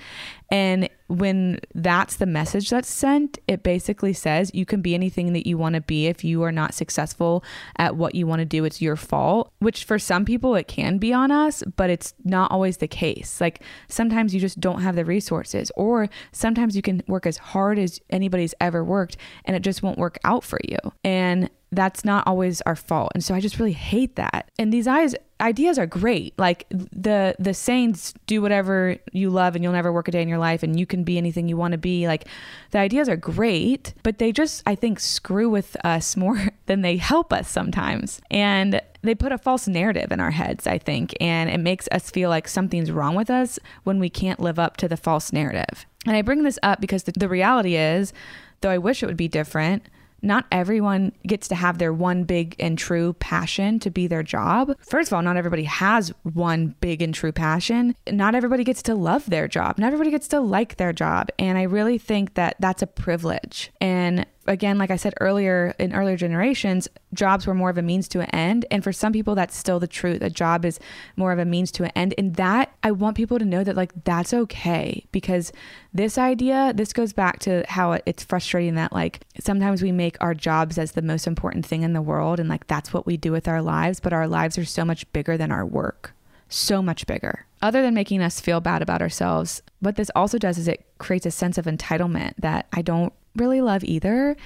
And 0.51 0.89
when 1.09 1.61
that's 1.75 2.17
the 2.17 2.25
message 2.25 2.71
that's 2.71 2.89
sent, 2.89 3.39
it 3.47 3.63
basically 3.63 4.15
says 4.15 4.51
you 4.55 4.65
can 4.65 4.81
be 4.81 4.95
anything 4.95 5.35
that 5.35 5.47
you 5.47 5.59
want 5.59 5.75
to 5.75 5.83
be. 5.83 6.07
If 6.07 6.25
you 6.25 6.43
are 6.43 6.53
not 6.53 6.73
successful 6.73 7.45
at 7.77 7.97
what 7.97 8.15
you 8.15 8.27
want 8.27 8.41
to 8.41 8.47
do, 8.47 8.65
it's 8.65 8.81
your 8.81 8.97
fault, 8.97 9.53
which 9.59 9.85
for 9.85 9.99
some 9.99 10.25
people 10.25 10.55
it 10.55 10.67
can 10.67 10.97
be 10.97 11.13
on 11.13 11.31
us, 11.31 11.63
but 11.77 11.91
it's 11.91 12.15
not 12.25 12.51
always 12.51 12.79
the 12.79 12.89
case. 12.89 13.41
Like 13.41 13.63
sometimes 13.89 14.35
you 14.35 14.41
just 14.41 14.61
don't 14.61 14.81
have 14.81 14.97
the 14.97 15.05
resources, 15.05 15.71
or 15.77 16.09
sometimes 16.33 16.75
you 16.75 16.83
can 16.83 17.03
work 17.07 17.27
as 17.27 17.37
hard 17.37 17.79
as 17.79 18.01
anybody's 18.09 18.55
ever 18.61 18.83
worked 18.83 19.19
and 19.45 19.55
it 19.55 19.61
just 19.61 19.83
won't 19.83 19.99
work 19.99 20.19
out 20.25 20.45
for 20.49 20.59
you. 20.69 20.79
And 21.05 21.51
that's 21.71 22.05
not 22.05 22.27
always 22.27 22.61
our 22.63 22.77
fault. 22.77 23.13
And 23.15 23.23
so 23.23 23.35
I 23.35 23.41
just 23.41 23.59
really 23.59 23.73
hate 23.73 24.17
that. 24.17 24.51
And 24.59 24.73
these 24.73 24.87
eyes 24.87 25.15
ideas 25.41 25.79
are 25.79 25.87
great. 25.87 26.37
Like 26.39 26.67
the 26.71 27.37
the 27.39 27.55
sayings 27.55 28.15
do 28.27 28.41
whatever 28.43 28.97
you 29.13 29.31
love 29.31 29.55
and 29.55 29.63
you'll 29.63 29.73
never 29.73 29.93
work 29.93 30.09
a 30.09 30.11
day 30.11 30.23
in 30.23 30.29
your 30.29 30.39
life 30.39 30.63
and 30.63 30.79
you 30.79 30.87
can 30.87 31.05
be 31.05 31.19
anything 31.19 31.49
you 31.49 31.57
want 31.57 31.73
to 31.73 31.79
be. 31.79 32.07
Like 32.07 32.27
the 32.71 32.79
ideas 32.79 33.09
are 33.09 33.17
great, 33.17 33.95
but 34.03 34.19
they 34.19 34.33
just 34.33 34.63
I 34.67 34.75
think 34.75 34.99
screw 34.99 35.49
with 35.51 35.77
us 35.85 36.17
more 36.17 36.49
than 36.67 36.83
they 36.83 36.97
help 36.97 37.33
us 37.33 37.49
sometimes. 37.49 38.21
And 38.31 38.81
they 39.03 39.15
put 39.15 39.33
a 39.33 39.39
false 39.39 39.69
narrative 39.69 40.11
in 40.11 40.21
our 40.21 40.33
heads, 40.33 40.67
I 40.67 40.79
think, 40.79 41.15
and 41.21 41.49
it 41.49 41.61
makes 41.61 41.89
us 41.93 42.11
feel 42.11 42.31
like 42.31 42.49
something's 42.49 42.91
wrong 42.91 43.15
with 43.15 43.31
us 43.31 43.59
when 43.85 44.01
we 44.01 44.11
can't 44.11 44.41
live 44.41 44.59
up 44.59 44.77
to 44.79 44.89
the 44.89 44.97
false 44.97 45.33
narrative. 45.33 45.87
And 46.05 46.17
I 46.17 46.23
bring 46.23 46.43
this 46.43 46.59
up 46.65 46.81
because 46.81 47.05
the, 47.05 47.13
the 47.13 47.29
reality 47.29 47.77
is, 47.77 48.13
though 48.61 48.71
I 48.71 48.79
wish 48.79 49.03
it 49.03 49.07
would 49.07 49.17
be 49.17 49.29
different, 49.29 49.85
not 50.23 50.47
everyone 50.51 51.13
gets 51.27 51.49
to 51.49 51.55
have 51.55 51.79
their 51.79 51.93
one 51.93 52.25
big 52.25 52.57
and 52.59 52.79
true 52.79 53.13
passion 53.15 53.79
to 53.81 53.91
be 53.91 54.07
their 54.07 54.23
job. 54.23 54.77
First 54.81 55.11
of 55.11 55.17
all, 55.17 55.23
not 55.23 55.37
everybody 55.37 55.65
has 55.65 56.13
one 56.23 56.75
big 56.81 57.03
and 57.03 57.15
true 57.15 57.33
passion. 57.33 57.95
Not 58.11 58.35
everybody 58.35 58.65
gets 58.65 58.83
to 58.83 58.95
love 58.95 59.29
their 59.31 59.49
job. 59.49 59.79
Not 59.79 59.89
everybody 59.89 60.11
gets 60.11 60.29
to 60.29 60.41
like 60.41 60.77
their 60.77 60.93
job. 60.93 61.29
And 61.39 61.59
I 61.59 61.63
really 61.63 61.99
think 61.99 62.35
that 62.35 62.57
that's 62.59 62.83
a 62.83 62.87
privilege. 62.87 63.71
And 63.81 64.27
again, 64.49 64.79
like 64.79 64.91
I 64.91 64.97
said 64.97 65.15
earlier, 65.21 65.75
in 65.79 65.95
earlier 65.95 66.17
generations, 66.17 66.89
jobs 67.15 67.47
were 67.47 67.55
more 67.55 67.71
of 67.71 67.79
a 67.79 67.83
means 67.83 68.09
to 68.09 68.21
an 68.21 68.31
end. 68.31 68.67
And 68.71 68.83
for 68.83 68.93
some 68.93 69.13
people, 69.13 69.35
that's 69.35 69.57
still 69.57 69.79
the 69.79 69.87
truth. 69.87 70.23
A 70.23 70.31
job 70.31 70.65
is 70.65 70.81
more 71.17 71.33
of 71.33 71.39
a 71.39 71.45
means 71.45 71.71
to 71.73 71.85
an 71.85 71.93
end. 71.95 72.15
And 72.19 72.35
that, 72.37 72.73
I 72.83 72.91
want 72.91 73.17
people 73.17 73.39
to 73.39 73.45
know 73.45 73.63
that, 73.63 73.77
like, 73.77 73.93
that's 74.05 74.35
okay. 74.35 75.07
Because 75.13 75.53
this 75.93 76.19
idea, 76.19 76.73
this 76.75 76.93
goes 76.93 77.13
back 77.13 77.39
to 77.41 77.65
how 77.69 77.99
it's 78.07 78.25
frustrating 78.25 78.75
that, 78.75 78.93
like, 78.93 79.21
sometimes 79.39 79.83
we 79.83 79.93
make 79.93 80.17
our 80.21 80.35
jobs 80.35 80.79
as 80.79 80.93
the 80.93 81.03
most 81.03 81.27
important 81.27 81.65
thing 81.65 81.83
in 81.83 81.93
the 81.93 82.03
world. 82.03 82.41
And, 82.41 82.49
like, 82.49 82.67
that's 82.67 82.93
what 82.93 83.07
we 83.07 83.17
do 83.17 83.31
with 83.31 83.47
our 83.47 83.63
lives. 83.63 84.01
But 84.01 84.13
our 84.13 84.27
lives 84.27 84.59
are 84.59 84.65
so 84.65 84.85
much 84.85 85.11
bigger 85.13 85.37
than 85.37 85.53
our 85.53 85.65
work 85.65 86.15
so 86.49 86.83
much 86.83 87.07
bigger. 87.07 87.47
Other 87.61 87.83
than 87.83 87.95
making 87.95 88.23
us 88.23 88.41
feel 88.41 88.61
bad 88.61 88.83
about 88.83 89.03
ourselves, 89.03 89.63
what 89.81 89.97
this 89.97 90.11
also 90.15 90.39
does 90.39 90.59
is 90.59 90.69
it 90.69 90.87
creates 90.99 91.27
a 91.27 91.31
sense 91.31 91.59
of 91.59 91.67
entitlement 91.67 92.35
that 92.39 92.67
I 92.73 92.83
don't 92.83 93.13
really 93.37 93.61
love 93.61 93.85
either. 93.85 94.37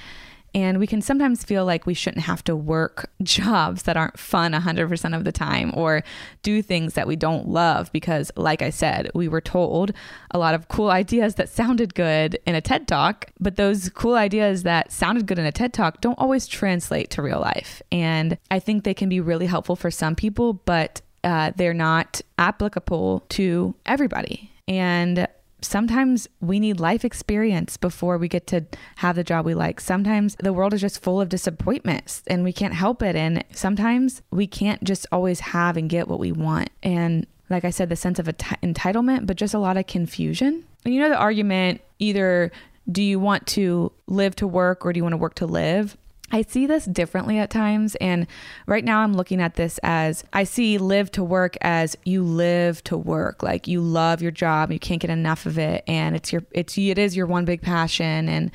And 0.55 0.79
we 0.79 0.87
can 0.87 1.01
sometimes 1.01 1.45
feel 1.45 1.65
like 1.65 1.87
we 1.87 1.95
shouldn't 1.95 2.25
have 2.25 2.45
to 2.45 2.55
work 2.55 3.11
jobs 3.23 3.85
that 3.85 3.97
aren't 3.97 4.19
fun 4.19 4.53
100% 4.53 5.17
of 5.17 5.25
the 5.25 5.33
time 5.33 5.73
or 5.75 6.03
do 6.43 6.61
things 6.61 6.95
that 6.95 7.07
we 7.07 7.17
don't 7.17 7.49
love 7.49 7.91
because, 7.93 8.31
like 8.37 8.61
I 8.61 8.71
said, 8.71 9.11
we 9.15 9.29
were 9.29 9.41
told 9.41 9.93
a 10.31 10.39
lot 10.39 10.55
of 10.55 10.69
cool 10.69 10.91
ideas 10.91 11.37
that 11.37 11.49
sounded 11.49 11.95
good 11.95 12.39
in 12.47 12.55
a 12.55 12.61
TED 12.61 12.87
Talk, 12.87 13.31
but 13.41 13.57
those 13.57 13.89
cool 13.91 14.15
ideas 14.15 14.63
that 14.65 14.93
sounded 14.93 15.27
good 15.27 15.39
in 15.39 15.47
a 15.47 15.53
TED 15.53 15.73
Talk 15.73 16.01
don't 16.01 16.19
always 16.19 16.47
translate 16.47 17.11
to 17.11 17.23
real 17.23 17.41
life. 17.41 17.81
And 17.91 18.37
I 18.51 18.59
think 18.59 18.85
they 18.85 18.95
can 18.95 19.09
be 19.09 19.21
really 19.21 19.47
helpful 19.47 19.77
for 19.77 19.91
some 19.91 20.15
people, 20.15 20.53
but 20.53 21.01
uh, 21.25 21.53
they're 21.57 21.73
not 21.73 22.21
applicable 22.39 23.25
to 23.31 23.75
everybody. 23.87 24.51
And 24.69 25.27
sometimes 25.65 26.29
we 26.41 26.61
need 26.61 26.81
life 26.81 27.05
experience 27.05 27.77
before 27.77 28.19
we 28.19 28.29
get 28.29 28.47
to 28.49 28.65
have 28.97 29.17
the 29.17 29.25
job 29.25 29.47
we 29.47 29.55
like. 29.55 29.81
Sometimes 29.81 30.37
the 30.37 30.53
world 30.53 30.75
is 30.75 30.81
just 30.81 31.03
full 31.03 31.21
of 31.21 31.29
disappointments 31.29 32.23
and 32.27 32.45
we 32.45 32.53
can't 32.53 32.75
help 32.75 33.03
it. 33.03 33.17
And 33.17 33.45
sometimes 33.53 34.23
we 34.31 34.47
can't 34.47 34.83
just 34.85 35.07
always 35.13 35.41
have 35.41 35.77
and 35.77 35.89
get 35.89 36.09
what 36.09 36.19
we 36.19 36.33
want. 36.33 36.71
And 36.83 37.27
like 37.51 37.65
I 37.65 37.71
said, 37.71 37.89
the 37.89 37.97
sense 37.97 38.19
of 38.19 38.27
entitlement, 38.27 39.27
but 39.27 39.37
just 39.37 39.55
a 39.55 39.59
lot 39.59 39.77
of 39.77 39.87
confusion. 39.87 40.65
And 40.85 40.95
you 40.95 41.01
know, 41.01 41.09
the 41.09 41.17
argument 41.17 41.81
either 41.99 42.51
do 42.91 43.03
you 43.03 43.21
want 43.21 43.47
to 43.47 43.93
live 44.07 44.35
to 44.37 44.47
work 44.47 44.85
or 44.85 44.93
do 44.93 44.99
you 44.99 45.05
want 45.05 45.13
to 45.13 45.19
work 45.19 45.35
to 45.37 45.47
live? 45.47 45.97
I 46.33 46.43
see 46.43 46.67
this 46.67 46.87
differently 46.87 47.39
at 47.39 47.51
times. 47.51 47.95
And 47.97 48.27
right 48.67 48.85
now 48.85 49.01
I'm 49.01 49.13
looking 49.13 49.41
at 49.41 49.55
this 49.55 49.79
as 49.83 50.25
I 50.33 50.45
see 50.45 50.79
live 50.79 51.13
to 51.13 51.23
work 51.23 51.57
as 51.61 51.97
you 52.05 52.25
live 52.25 52.83
to 52.85 52.97
work. 52.97 53.43
Like 53.43 53.69
you 53.69 53.83
love 53.83 54.23
your 54.23 54.31
job, 54.31 54.73
you 54.73 54.79
can't 54.79 55.01
get 55.01 55.11
enough 55.11 55.45
of 55.45 55.59
it. 55.59 55.85
And 55.87 56.17
it's 56.17 56.33
your, 56.33 56.43
it's, 56.51 56.79
it 56.79 56.99
is 56.99 57.15
your 57.15 57.27
one 57.27 57.45
big 57.45 57.61
passion. 57.61 58.29
And, 58.29 58.51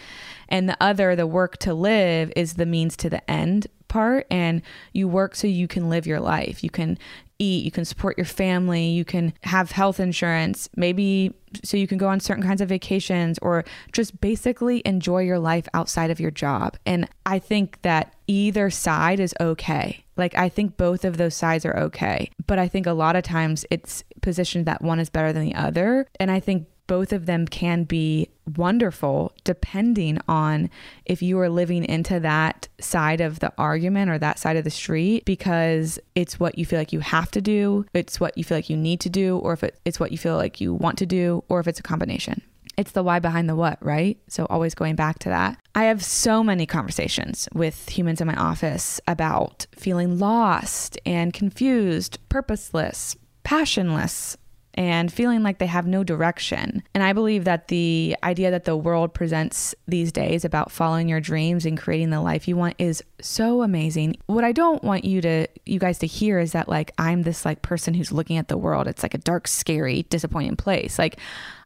and 0.49 0.67
the 0.67 0.77
other, 0.81 1.15
the 1.15 1.27
work 1.27 1.57
to 1.57 1.73
live 1.73 2.33
is 2.35 2.55
the 2.55 2.65
means 2.65 2.97
to 2.97 3.09
the 3.09 3.29
end 3.29 3.67
part. 3.87 4.25
And 4.31 4.63
you 4.91 5.07
work 5.07 5.35
so 5.35 5.45
you 5.45 5.67
can 5.67 5.87
live 5.87 6.07
your 6.07 6.19
life. 6.19 6.63
You 6.63 6.71
can 6.71 6.97
eat, 7.39 7.65
you 7.65 7.71
can 7.71 7.85
support 7.85 8.17
your 8.17 8.25
family, 8.25 8.87
you 8.87 9.05
can 9.05 9.33
have 9.43 9.71
health 9.71 9.99
insurance, 9.99 10.69
maybe 10.75 11.33
so 11.63 11.77
you 11.77 11.87
can 11.87 11.97
go 11.97 12.07
on 12.07 12.19
certain 12.19 12.43
kinds 12.43 12.61
of 12.61 12.69
vacations 12.69 13.39
or 13.41 13.63
just 13.91 14.19
basically 14.19 14.81
enjoy 14.85 15.21
your 15.21 15.39
life 15.39 15.67
outside 15.73 16.11
of 16.11 16.19
your 16.19 16.31
job. 16.31 16.77
And 16.85 17.07
I 17.25 17.39
think 17.39 17.81
that 17.83 18.13
either 18.27 18.69
side 18.69 19.19
is 19.19 19.33
okay. 19.39 20.03
Like, 20.17 20.35
I 20.35 20.49
think 20.49 20.77
both 20.77 21.05
of 21.05 21.17
those 21.17 21.35
sides 21.35 21.65
are 21.65 21.77
okay. 21.77 22.31
But 22.47 22.59
I 22.59 22.67
think 22.67 22.87
a 22.87 22.93
lot 22.93 23.15
of 23.15 23.23
times 23.23 23.65
it's 23.69 24.03
positioned 24.21 24.65
that 24.65 24.81
one 24.81 24.99
is 24.99 25.09
better 25.09 25.31
than 25.31 25.45
the 25.45 25.55
other. 25.55 26.07
And 26.19 26.31
I 26.31 26.39
think 26.39 26.67
both 26.87 27.13
of 27.13 27.25
them 27.25 27.47
can 27.47 27.83
be 27.83 28.29
wonderful 28.55 29.33
depending 29.43 30.17
on 30.27 30.69
if 31.05 31.21
you 31.21 31.37
are 31.39 31.49
living 31.49 31.83
into 31.83 32.19
that 32.19 32.67
side 32.79 33.21
of 33.21 33.39
the 33.39 33.51
argument 33.57 34.09
or 34.09 34.17
that 34.17 34.39
side 34.39 34.55
of 34.55 34.63
the 34.63 34.69
street 34.69 35.25
because 35.25 35.99
it's 36.15 36.39
what 36.39 36.57
you 36.57 36.65
feel 36.65 36.79
like 36.79 36.93
you 36.93 37.01
have 37.01 37.29
to 37.31 37.41
do, 37.41 37.85
it's 37.93 38.19
what 38.19 38.37
you 38.37 38.43
feel 38.43 38.57
like 38.57 38.69
you 38.69 38.77
need 38.77 38.99
to 39.01 39.09
do, 39.09 39.37
or 39.39 39.53
if 39.53 39.63
it's 39.85 39.99
what 39.99 40.11
you 40.11 40.17
feel 40.17 40.37
like 40.37 40.61
you 40.61 40.73
want 40.73 40.97
to 40.97 41.05
do, 41.05 41.43
or 41.49 41.59
if 41.59 41.67
it's 41.67 41.79
a 41.79 41.83
combination. 41.83 42.41
It's 42.77 42.91
the 42.91 43.01
why 43.01 43.17
behind 43.17 43.49
the 43.49 43.55
what, 43.55 43.83
right? 43.83 44.19
So, 44.27 44.45
always 44.49 44.75
going 44.75 44.95
back 44.95 45.17
to 45.19 45.29
that. 45.29 45.57
I 45.73 45.85
have 45.85 46.03
so 46.03 46.43
many 46.43 46.67
conversations 46.67 47.49
with 47.51 47.89
humans 47.89 48.21
in 48.21 48.27
my 48.27 48.35
office 48.35 49.01
about 49.07 49.65
feeling 49.75 50.19
lost 50.19 50.99
and 51.03 51.33
confused, 51.33 52.19
purposeless, 52.29 53.15
passionless, 53.43 54.37
and 54.77 55.11
feeling 55.11 55.41
like 55.41 55.57
they 55.57 55.65
have 55.65 55.87
no 55.87 56.03
direction. 56.03 56.83
And 56.93 57.03
I 57.03 57.11
believe 57.11 57.45
that 57.45 57.67
the 57.67 58.15
idea 58.23 58.51
that 58.51 58.65
the 58.65 58.77
world 58.77 59.11
presents 59.13 59.73
these 59.87 60.11
days 60.11 60.45
about 60.45 60.71
following 60.71 61.09
your 61.09 61.19
dreams 61.19 61.65
and 61.65 61.77
creating 61.77 62.11
the 62.11 62.21
life 62.21 62.47
you 62.47 62.55
want 62.55 62.75
is 62.77 63.03
so 63.19 63.63
amazing. 63.63 64.17
What 64.27 64.43
I 64.43 64.51
don't 64.51 64.83
want 64.83 65.03
you 65.03 65.19
to 65.21 65.47
you 65.65 65.79
guys 65.79 65.97
to 65.99 66.07
hear 66.07 66.37
is 66.37 66.51
that 66.51 66.69
like 66.69 66.91
I'm 66.99 67.23
this 67.23 67.43
like 67.43 67.63
person 67.63 67.95
who's 67.95 68.11
looking 68.11 68.37
at 68.37 68.49
the 68.49 68.57
world. 68.57 68.87
It's 68.87 69.01
like 69.01 69.15
a 69.15 69.19
dark, 69.19 69.47
scary, 69.47 70.03
disappointing 70.03 70.55
place. 70.55 70.99
Like 70.99 71.17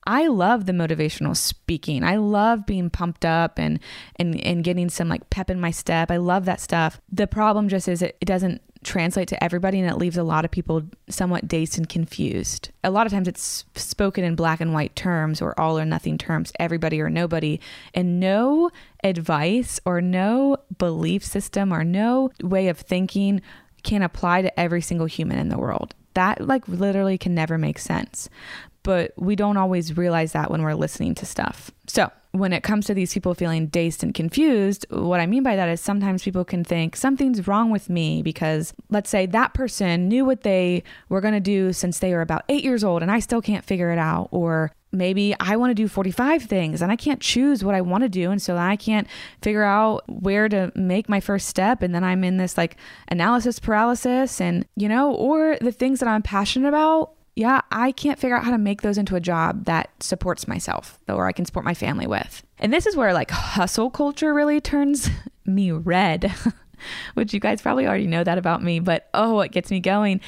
I 0.06 0.28
love 0.28 0.66
the 0.66 0.72
motivational 0.72 1.38
speaking. 1.38 2.04
I 2.04 2.16
love 2.16 2.66
being 2.66 2.90
pumped 2.90 3.24
up 3.24 3.60
and 3.60 3.80
and 4.16 4.40
and 4.42 4.64
getting 4.64 4.90
some 4.90 5.10
like 5.10 5.30
pep 5.30 5.50
in 5.50 5.60
my 5.60 5.72
step. 5.72 6.10
I 6.10 6.18
love 6.18 6.46
that 6.46 6.60
stuff. 6.60 7.00
The 7.12 7.28
problem 7.28 7.70
just 7.70 7.88
is 7.88 8.02
it, 8.02 8.18
it 8.20 8.26
doesn't 8.26 8.62
translate 8.84 9.28
to 9.28 9.44
everybody 9.44 9.80
and 9.80 9.90
it 9.90 9.98
leaves 9.98 10.18
a 10.18 10.24
lot 10.24 10.44
of 10.44 10.52
people 10.52 10.84
somewhat 11.08 11.48
dazed 11.48 11.78
and 11.78 11.88
confused. 11.88 12.72
A 12.84 12.90
lot 12.90 13.06
of 13.06 13.12
times 13.12 13.28
it's 13.28 13.64
spoken 13.76 14.24
in 14.24 14.36
black 14.36 14.60
and 14.60 14.74
white 14.74 14.96
terms 14.96 15.42
or 15.42 15.60
all 15.60 15.78
or 15.78 15.86
nothing 15.86 16.18
terms, 16.18 16.52
everybody 16.60 17.00
or 17.00 17.10
nobody, 17.10 17.60
and 17.94 18.20
no 18.20 18.72
advice 19.04 19.80
or 19.86 20.02
no 20.02 20.58
belief 20.78 21.24
system 21.24 21.72
or 21.72 21.84
no 21.84 22.32
way 22.42 22.70
of 22.70 22.80
thinking 22.80 23.42
can 23.84 24.02
apply 24.02 24.42
to 24.42 24.60
every 24.60 24.82
single 24.82 25.08
human 25.08 25.38
in 25.38 25.50
the 25.50 25.58
world. 25.58 25.94
That 26.14 26.46
like 26.46 26.68
literally 26.68 27.18
can 27.18 27.36
never 27.36 27.58
make 27.58 27.80
sense. 27.80 28.30
But 28.84 29.14
we 29.16 29.36
don't 29.36 29.58
always 29.58 29.96
realize 29.98 30.32
that 30.32 30.50
when 30.50 30.64
we're 30.64 30.74
listening 30.74 31.16
to 31.16 31.26
stuff. 31.26 31.72
So, 31.88 32.12
when 32.32 32.54
it 32.54 32.64
comes 32.64 32.86
to 32.86 32.94
these 32.94 33.14
people 33.14 33.34
feeling 33.34 33.68
dazed 33.68 34.04
and 34.04 34.14
confused, 34.14 34.86
what 34.90 35.20
I 35.20 35.26
mean 35.26 35.44
by 35.44 35.58
that 35.58 35.68
is 35.68 35.82
sometimes 35.82 36.24
people 36.24 36.46
can 36.46 36.64
think 36.64 36.96
something's 36.96 37.46
wrong 37.46 37.72
with 37.72 37.90
me 37.90 38.22
because 38.22 38.74
let's 38.90 39.10
say 39.10 39.26
that 39.28 39.54
person 39.54 40.08
knew 40.08 40.24
what 40.24 40.42
they 40.42 40.84
were 41.10 41.20
going 41.20 41.34
to 41.34 41.42
do 41.42 41.74
since 41.74 42.00
they 42.00 42.14
were 42.14 42.22
about 42.22 42.46
eight 42.48 42.64
years 42.64 42.84
old 42.84 43.02
and 43.02 43.12
I 43.12 43.20
still 43.20 43.42
can't 43.42 43.66
figure 43.66 43.92
it 43.92 44.00
out. 44.00 44.30
Or 44.32 44.72
maybe 44.94 45.36
I 45.40 45.58
want 45.58 45.72
to 45.72 45.76
do 45.76 45.88
45 45.88 46.44
things 46.44 46.82
and 46.82 46.92
I 46.92 46.96
can't 46.96 47.20
choose 47.20 47.64
what 47.64 47.76
I 47.76 47.82
want 47.82 48.04
to 48.04 48.10
do. 48.10 48.32
And 48.32 48.42
so 48.42 48.58
I 48.58 48.76
can't 48.76 49.08
figure 49.42 49.64
out 49.64 50.04
where 50.08 50.48
to 50.50 50.72
make 50.76 51.10
my 51.10 51.20
first 51.20 51.48
step. 51.48 51.82
And 51.82 51.94
then 51.94 52.04
I'm 52.04 52.24
in 52.24 52.38
this 52.38 52.58
like 52.58 52.78
analysis 53.10 53.60
paralysis 53.60 54.40
and, 54.40 54.66
you 54.76 54.88
know, 54.88 55.14
or 55.14 55.58
the 55.60 55.72
things 55.72 56.00
that 56.00 56.08
I'm 56.08 56.22
passionate 56.22 56.70
about 56.70 57.14
yeah, 57.36 57.62
I 57.72 57.92
can't 57.92 58.20
figure 58.20 58.36
out 58.36 58.44
how 58.44 58.52
to 58.52 58.58
make 58.58 58.82
those 58.82 58.98
into 58.98 59.16
a 59.16 59.22
job 59.22 59.66
that 59.66 59.90
supports 60.02 60.48
myself 60.48 61.00
or 61.08 61.28
I 61.28 61.32
can 61.32 61.46
support 61.46 61.66
my 61.66 61.74
family 61.74 62.08
with. 62.08 62.44
And 62.60 62.74
this 62.74 62.86
is 62.86 62.96
where 62.96 63.14
like 63.14 63.32
hustle 63.32 63.90
culture 63.90 64.34
really 64.34 64.60
turns 64.60 65.10
me 65.46 65.72
red. 65.72 66.34
Which 67.14 67.32
you 67.32 67.40
guys 67.40 67.62
probably 67.62 67.86
already 67.86 68.08
know 68.08 68.24
that 68.24 68.40
about 68.40 68.64
me, 68.64 68.80
but 68.80 69.08
oh, 69.14 69.42
it 69.42 69.52
gets 69.52 69.70
me 69.70 69.80
going 69.80 70.20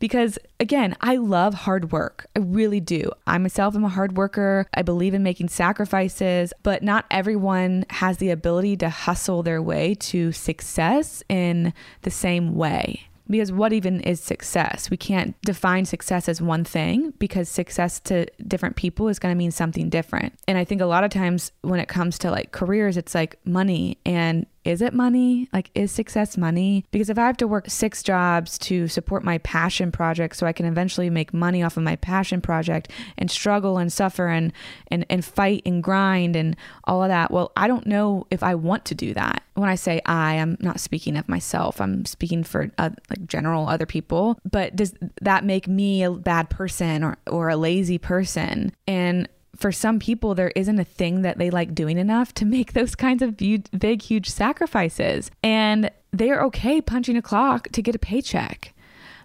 because 0.00 0.40
again, 0.58 0.96
I 1.00 1.16
love 1.16 1.54
hard 1.54 1.92
work. 1.92 2.26
I 2.34 2.40
really 2.40 2.80
do. 2.80 3.12
I 3.28 3.38
myself 3.38 3.76
am 3.76 3.84
a 3.84 3.88
hard 3.88 4.16
worker. 4.16 4.66
I 4.74 4.82
believe 4.82 5.14
in 5.14 5.22
making 5.22 5.50
sacrifices, 5.50 6.52
but 6.64 6.82
not 6.82 7.04
everyone 7.12 7.84
has 7.90 8.16
the 8.16 8.30
ability 8.30 8.76
to 8.78 8.90
hustle 8.90 9.44
their 9.44 9.62
way 9.62 9.94
to 9.94 10.32
success 10.32 11.22
in 11.28 11.72
the 12.02 12.10
same 12.10 12.56
way. 12.56 13.09
Because 13.30 13.52
what 13.52 13.72
even 13.72 14.00
is 14.00 14.20
success? 14.20 14.90
We 14.90 14.96
can't 14.96 15.40
define 15.42 15.84
success 15.84 16.28
as 16.28 16.42
one 16.42 16.64
thing 16.64 17.12
because 17.18 17.48
success 17.48 18.00
to 18.00 18.26
different 18.46 18.76
people 18.76 19.08
is 19.08 19.18
going 19.18 19.32
to 19.32 19.38
mean 19.38 19.52
something 19.52 19.88
different. 19.88 20.34
And 20.48 20.58
I 20.58 20.64
think 20.64 20.80
a 20.80 20.86
lot 20.86 21.04
of 21.04 21.10
times 21.10 21.52
when 21.62 21.78
it 21.78 21.88
comes 21.88 22.18
to 22.18 22.30
like 22.30 22.50
careers, 22.50 22.96
it's 22.96 23.14
like 23.14 23.38
money 23.44 23.98
and 24.04 24.46
is 24.64 24.82
it 24.82 24.92
money? 24.92 25.48
Like, 25.52 25.70
is 25.74 25.90
success 25.90 26.36
money? 26.36 26.84
Because 26.90 27.08
if 27.08 27.18
I 27.18 27.26
have 27.26 27.36
to 27.38 27.48
work 27.48 27.70
six 27.70 28.02
jobs 28.02 28.58
to 28.58 28.88
support 28.88 29.24
my 29.24 29.38
passion 29.38 29.90
project 29.90 30.36
so 30.36 30.46
I 30.46 30.52
can 30.52 30.66
eventually 30.66 31.08
make 31.08 31.32
money 31.32 31.62
off 31.62 31.76
of 31.76 31.82
my 31.82 31.96
passion 31.96 32.40
project 32.40 32.90
and 33.16 33.30
struggle 33.30 33.78
and 33.78 33.92
suffer 33.92 34.28
and, 34.28 34.52
and, 34.88 35.06
and 35.08 35.24
fight 35.24 35.62
and 35.64 35.82
grind 35.82 36.36
and 36.36 36.56
all 36.84 37.02
of 37.02 37.08
that, 37.08 37.30
well, 37.30 37.52
I 37.56 37.68
don't 37.68 37.86
know 37.86 38.26
if 38.30 38.42
I 38.42 38.54
want 38.54 38.84
to 38.86 38.94
do 38.94 39.14
that. 39.14 39.42
When 39.54 39.68
I 39.68 39.74
say 39.74 40.00
I, 40.06 40.34
I'm 40.34 40.56
not 40.60 40.80
speaking 40.80 41.16
of 41.16 41.28
myself, 41.28 41.80
I'm 41.80 42.04
speaking 42.04 42.44
for 42.44 42.70
uh, 42.78 42.90
like 43.08 43.26
general 43.26 43.68
other 43.68 43.86
people. 43.86 44.38
But 44.50 44.76
does 44.76 44.94
that 45.22 45.44
make 45.44 45.68
me 45.68 46.02
a 46.02 46.10
bad 46.10 46.50
person 46.50 47.02
or, 47.02 47.16
or 47.26 47.48
a 47.48 47.56
lazy 47.56 47.98
person? 47.98 48.72
And 48.86 49.28
for 49.60 49.70
some 49.70 49.98
people, 49.98 50.34
there 50.34 50.52
isn't 50.56 50.78
a 50.78 50.84
thing 50.84 51.22
that 51.22 51.38
they 51.38 51.50
like 51.50 51.74
doing 51.74 51.98
enough 51.98 52.32
to 52.34 52.44
make 52.44 52.72
those 52.74 52.94
kinds 52.94 53.22
of 53.22 53.36
big, 53.36 54.02
huge 54.02 54.28
sacrifices. 54.28 55.30
And 55.42 55.90
they're 56.12 56.42
okay 56.44 56.80
punching 56.80 57.16
a 57.16 57.22
clock 57.22 57.68
to 57.72 57.82
get 57.82 57.94
a 57.94 57.98
paycheck. 57.98 58.74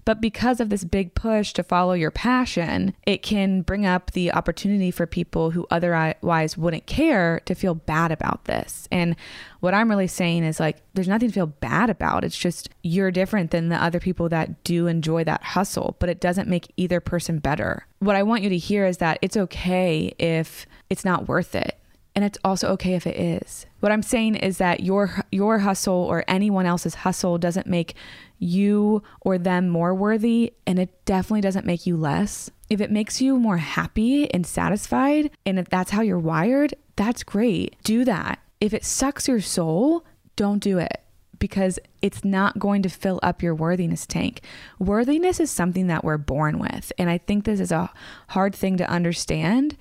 But 0.05 0.21
because 0.21 0.59
of 0.59 0.69
this 0.69 0.83
big 0.83 1.15
push 1.15 1.51
to 1.53 1.63
follow 1.63 1.93
your 1.93 2.11
passion, 2.11 2.95
it 3.07 3.23
can 3.23 3.63
bring 3.63 3.87
up 3.87 4.11
the 4.11 4.31
opportunity 4.31 4.91
for 4.91 5.07
people 5.07 5.51
who 5.51 5.65
otherwise 5.71 6.57
wouldn't 6.57 6.85
care 6.85 7.41
to 7.45 7.55
feel 7.55 7.73
bad 7.73 8.11
about 8.11 8.45
this. 8.45 8.87
And 8.91 9.15
what 9.61 9.73
I'm 9.73 9.89
really 9.89 10.07
saying 10.07 10.43
is 10.43 10.59
like, 10.59 10.77
there's 10.93 11.07
nothing 11.07 11.29
to 11.29 11.33
feel 11.33 11.47
bad 11.47 11.89
about. 11.89 12.23
It's 12.23 12.37
just 12.37 12.69
you're 12.83 13.09
different 13.09 13.49
than 13.49 13.69
the 13.69 13.83
other 13.83 13.99
people 13.99 14.29
that 14.29 14.63
do 14.63 14.85
enjoy 14.85 15.23
that 15.23 15.41
hustle, 15.41 15.95
but 15.97 16.07
it 16.07 16.19
doesn't 16.19 16.47
make 16.47 16.71
either 16.77 16.99
person 16.99 17.39
better. 17.39 17.87
What 17.97 18.15
I 18.15 18.21
want 18.21 18.43
you 18.43 18.49
to 18.49 18.57
hear 18.57 18.85
is 18.85 18.97
that 18.99 19.17
it's 19.23 19.35
okay 19.35 20.13
if 20.19 20.67
it's 20.87 21.03
not 21.03 21.27
worth 21.27 21.55
it 21.55 21.79
and 22.15 22.23
it's 22.23 22.37
also 22.43 22.69
okay 22.69 22.93
if 22.93 23.05
it 23.05 23.19
is. 23.19 23.65
What 23.85 23.91
I'm 23.91 24.01
saying 24.01 24.37
is 24.37 24.57
that 24.57 24.79
your 24.79 25.11
your 25.31 25.59
hustle 25.59 25.93
or 25.93 26.25
anyone 26.27 26.65
else's 26.65 26.95
hustle 26.95 27.37
doesn't 27.37 27.67
make 27.67 27.93
you 28.39 29.03
or 29.21 29.37
them 29.37 29.69
more 29.69 29.93
worthy 29.93 30.53
and 30.65 30.79
it 30.79 31.05
definitely 31.05 31.41
doesn't 31.41 31.67
make 31.67 31.85
you 31.85 31.95
less. 31.95 32.49
If 32.67 32.81
it 32.81 32.89
makes 32.89 33.21
you 33.21 33.37
more 33.37 33.57
happy 33.57 34.27
and 34.33 34.43
satisfied 34.43 35.29
and 35.45 35.59
if 35.59 35.69
that's 35.69 35.91
how 35.91 36.01
you're 36.01 36.17
wired, 36.17 36.73
that's 36.95 37.21
great. 37.21 37.75
Do 37.83 38.03
that. 38.05 38.39
If 38.59 38.73
it 38.73 38.83
sucks 38.83 39.27
your 39.27 39.39
soul, 39.39 40.03
don't 40.35 40.63
do 40.63 40.79
it 40.79 41.03
because 41.37 41.77
it's 42.01 42.25
not 42.25 42.57
going 42.57 42.81
to 42.81 42.89
fill 42.89 43.19
up 43.21 43.43
your 43.43 43.53
worthiness 43.53 44.07
tank. 44.07 44.41
Worthiness 44.79 45.39
is 45.39 45.51
something 45.51 45.85
that 45.85 46.03
we're 46.03 46.17
born 46.17 46.57
with. 46.57 46.91
And 46.97 47.07
I 47.07 47.19
think 47.19 47.45
this 47.45 47.59
is 47.59 47.71
a 47.71 47.93
hard 48.29 48.55
thing 48.55 48.77
to 48.77 48.89
understand, 48.89 49.77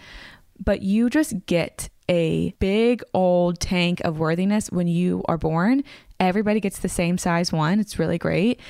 but 0.62 0.82
you 0.82 1.08
just 1.08 1.46
get 1.46 1.88
a 2.08 2.50
big 2.58 3.02
old 3.12 3.60
tank 3.60 4.00
of 4.00 4.18
worthiness 4.18 4.70
when 4.70 4.86
you 4.86 5.22
are 5.26 5.38
born. 5.38 5.84
Everybody 6.20 6.60
gets 6.60 6.78
the 6.78 6.88
same 6.88 7.18
size 7.18 7.52
one. 7.52 7.80
It's 7.80 7.98
really 7.98 8.18
great. 8.18 8.60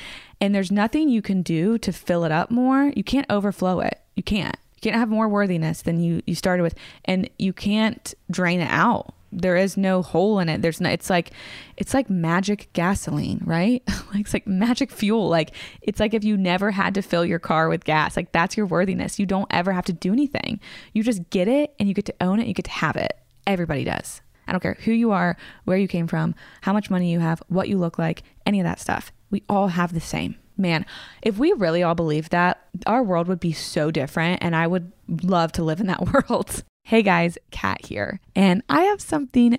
And 0.41 0.55
there's 0.55 0.71
nothing 0.71 1.09
you 1.09 1.23
can 1.23 1.43
do 1.43 1.79
to 1.79 1.93
fill 1.93 2.25
it 2.25 2.33
up 2.33 2.51
more. 2.51 2.93
You 2.97 3.05
can't 3.05 3.27
overflow 3.31 3.81
it. 3.81 4.01
You 4.15 4.23
can't. 4.23 4.57
You 4.77 4.91
can't 4.91 4.97
have 4.97 5.09
more 5.09 5.29
worthiness 5.29 5.83
than 5.83 6.01
you 6.01 6.23
you 6.27 6.35
started 6.35 6.63
with 6.63 6.75
and 7.05 7.29
you 7.39 7.53
can't 7.53 8.13
drain 8.31 8.61
it 8.61 8.71
out 8.71 9.15
there 9.35 9.57
is 9.57 9.77
no 9.77 10.03
hole 10.03 10.39
in 10.39 10.49
it. 10.49 10.63
There's 10.63 10.81
no, 10.81 10.89
it's 10.89 11.11
like, 11.11 11.33
it's 11.77 11.93
like 11.93 12.09
magic 12.09 12.69
gasoline, 12.73 13.41
right? 13.45 13.83
like 14.13 14.21
it's 14.21 14.33
like 14.33 14.47
magic 14.47 14.91
fuel. 14.91 15.29
Like 15.29 15.53
it's 15.83 16.01
like 16.01 16.15
if 16.15 16.25
you 16.25 16.37
never 16.37 16.71
had 16.71 16.95
to 16.95 17.03
fill 17.03 17.25
your 17.25 17.39
car 17.39 17.69
with 17.69 17.85
gas, 17.85 18.17
like 18.17 18.33
that's 18.33 18.57
your 18.57 18.67
worthiness. 18.67 19.19
You 19.19 19.27
don't 19.27 19.49
ever 19.51 19.73
have 19.73 19.85
to 19.87 19.93
do 19.93 20.13
anything. 20.13 20.61
You 20.93 21.03
just 21.03 21.29
get 21.31 21.49
it 21.49 21.75
and 21.79 21.89
you 21.89 21.95
get 21.95 22.07
to 22.07 22.15
own 22.21 22.41
it. 22.41 22.47
You 22.47 22.55
get 22.55 22.67
to 22.67 22.71
have 22.71 22.97
it. 22.97 23.19
Everybody 23.47 23.85
does. 23.85 24.21
I 24.47 24.53
don't 24.53 24.61
care 24.61 24.77
who 24.85 24.93
you 24.93 25.11
are, 25.13 25.37
where 25.65 25.79
you 25.79 25.89
came 25.89 26.07
from, 26.07 26.35
how 26.63 26.73
much 26.73 26.91
money 26.91 27.11
you 27.11 27.21
have, 27.21 27.43
what 27.49 27.69
you 27.69 27.79
look 27.79 27.99
like, 27.99 28.23
any 28.45 28.61
of 28.61 28.65
that 28.65 28.81
stuff. 28.81 29.13
We 29.31 29.43
all 29.49 29.69
have 29.69 29.95
the 29.95 30.01
same. 30.01 30.37
Man, 30.57 30.87
if 31.23 31.39
we 31.39 31.53
really 31.53 31.83
all 31.83 31.95
believed 31.95 32.31
that, 32.31 32.67
our 32.87 33.03
world 33.03 33.27
would 33.27 33.41
be 33.41 33.53
so 33.53 33.91
different 33.91 34.43
and 34.43 34.55
I 34.55 34.67
would 34.67 34.93
love 35.23 35.53
to 35.53 35.65
live 35.65 35.81
in 35.81 35.87
that 35.89 36.13
world. 36.31 36.63
Hey 36.85 37.03
guys, 37.03 37.39
Kat 37.51 37.87
here, 37.87 38.21
and 38.37 38.63
I 38.69 38.83
have 38.83 39.01
something 39.01 39.59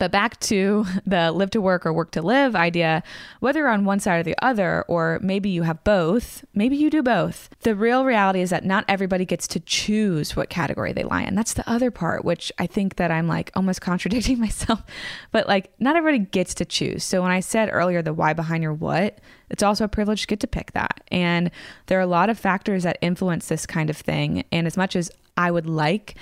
But 0.00 0.10
back 0.10 0.40
to 0.40 0.86
the 1.06 1.30
live 1.30 1.50
to 1.50 1.60
work 1.60 1.86
or 1.86 1.92
work 1.92 2.10
to 2.12 2.22
live 2.22 2.56
idea, 2.56 3.04
whether 3.38 3.60
you're 3.60 3.68
on 3.68 3.84
one 3.84 4.00
side 4.00 4.18
or 4.18 4.22
the 4.22 4.34
other, 4.42 4.84
or 4.88 5.20
maybe 5.22 5.50
you 5.50 5.62
have 5.62 5.84
both, 5.84 6.42
maybe 6.54 6.76
you 6.76 6.88
do 6.88 7.02
both. 7.02 7.50
The 7.60 7.76
real 7.76 8.04
reality 8.04 8.40
is 8.40 8.48
that 8.50 8.64
not 8.64 8.86
everybody 8.88 9.26
gets 9.26 9.46
to 9.48 9.60
choose 9.60 10.34
what 10.34 10.48
category 10.48 10.94
they 10.94 11.04
lie 11.04 11.22
in. 11.22 11.34
That's 11.34 11.52
the 11.52 11.68
other 11.70 11.90
part, 11.90 12.24
which 12.24 12.50
I 12.58 12.66
think 12.66 12.96
that 12.96 13.10
I'm 13.10 13.28
like 13.28 13.52
almost 13.54 13.80
contradicting 13.90 14.40
myself. 14.40 14.82
But 15.30 15.46
like, 15.46 15.70
not 15.78 15.96
everybody 15.96 16.24
gets 16.24 16.54
to 16.54 16.64
choose. 16.64 17.04
So 17.04 17.20
when 17.20 17.30
I 17.30 17.40
said 17.40 17.68
earlier 17.70 18.00
the 18.00 18.14
why 18.14 18.32
behind 18.32 18.62
your 18.62 18.72
what, 18.72 19.18
it's 19.50 19.62
also 19.62 19.84
a 19.84 19.88
privilege 19.88 20.22
to 20.22 20.26
get 20.28 20.40
to 20.40 20.46
pick 20.46 20.72
that. 20.72 21.02
And 21.08 21.50
there 21.86 21.98
are 21.98 22.02
a 22.02 22.06
lot 22.06 22.30
of 22.30 22.38
factors 22.38 22.84
that 22.84 22.96
influence 23.02 23.48
this 23.48 23.66
kind 23.66 23.90
of 23.90 23.98
thing. 23.98 24.44
And 24.50 24.66
as 24.66 24.78
much 24.78 24.96
as 24.96 25.10
I 25.36 25.50
would 25.50 25.66
like, 25.66 26.16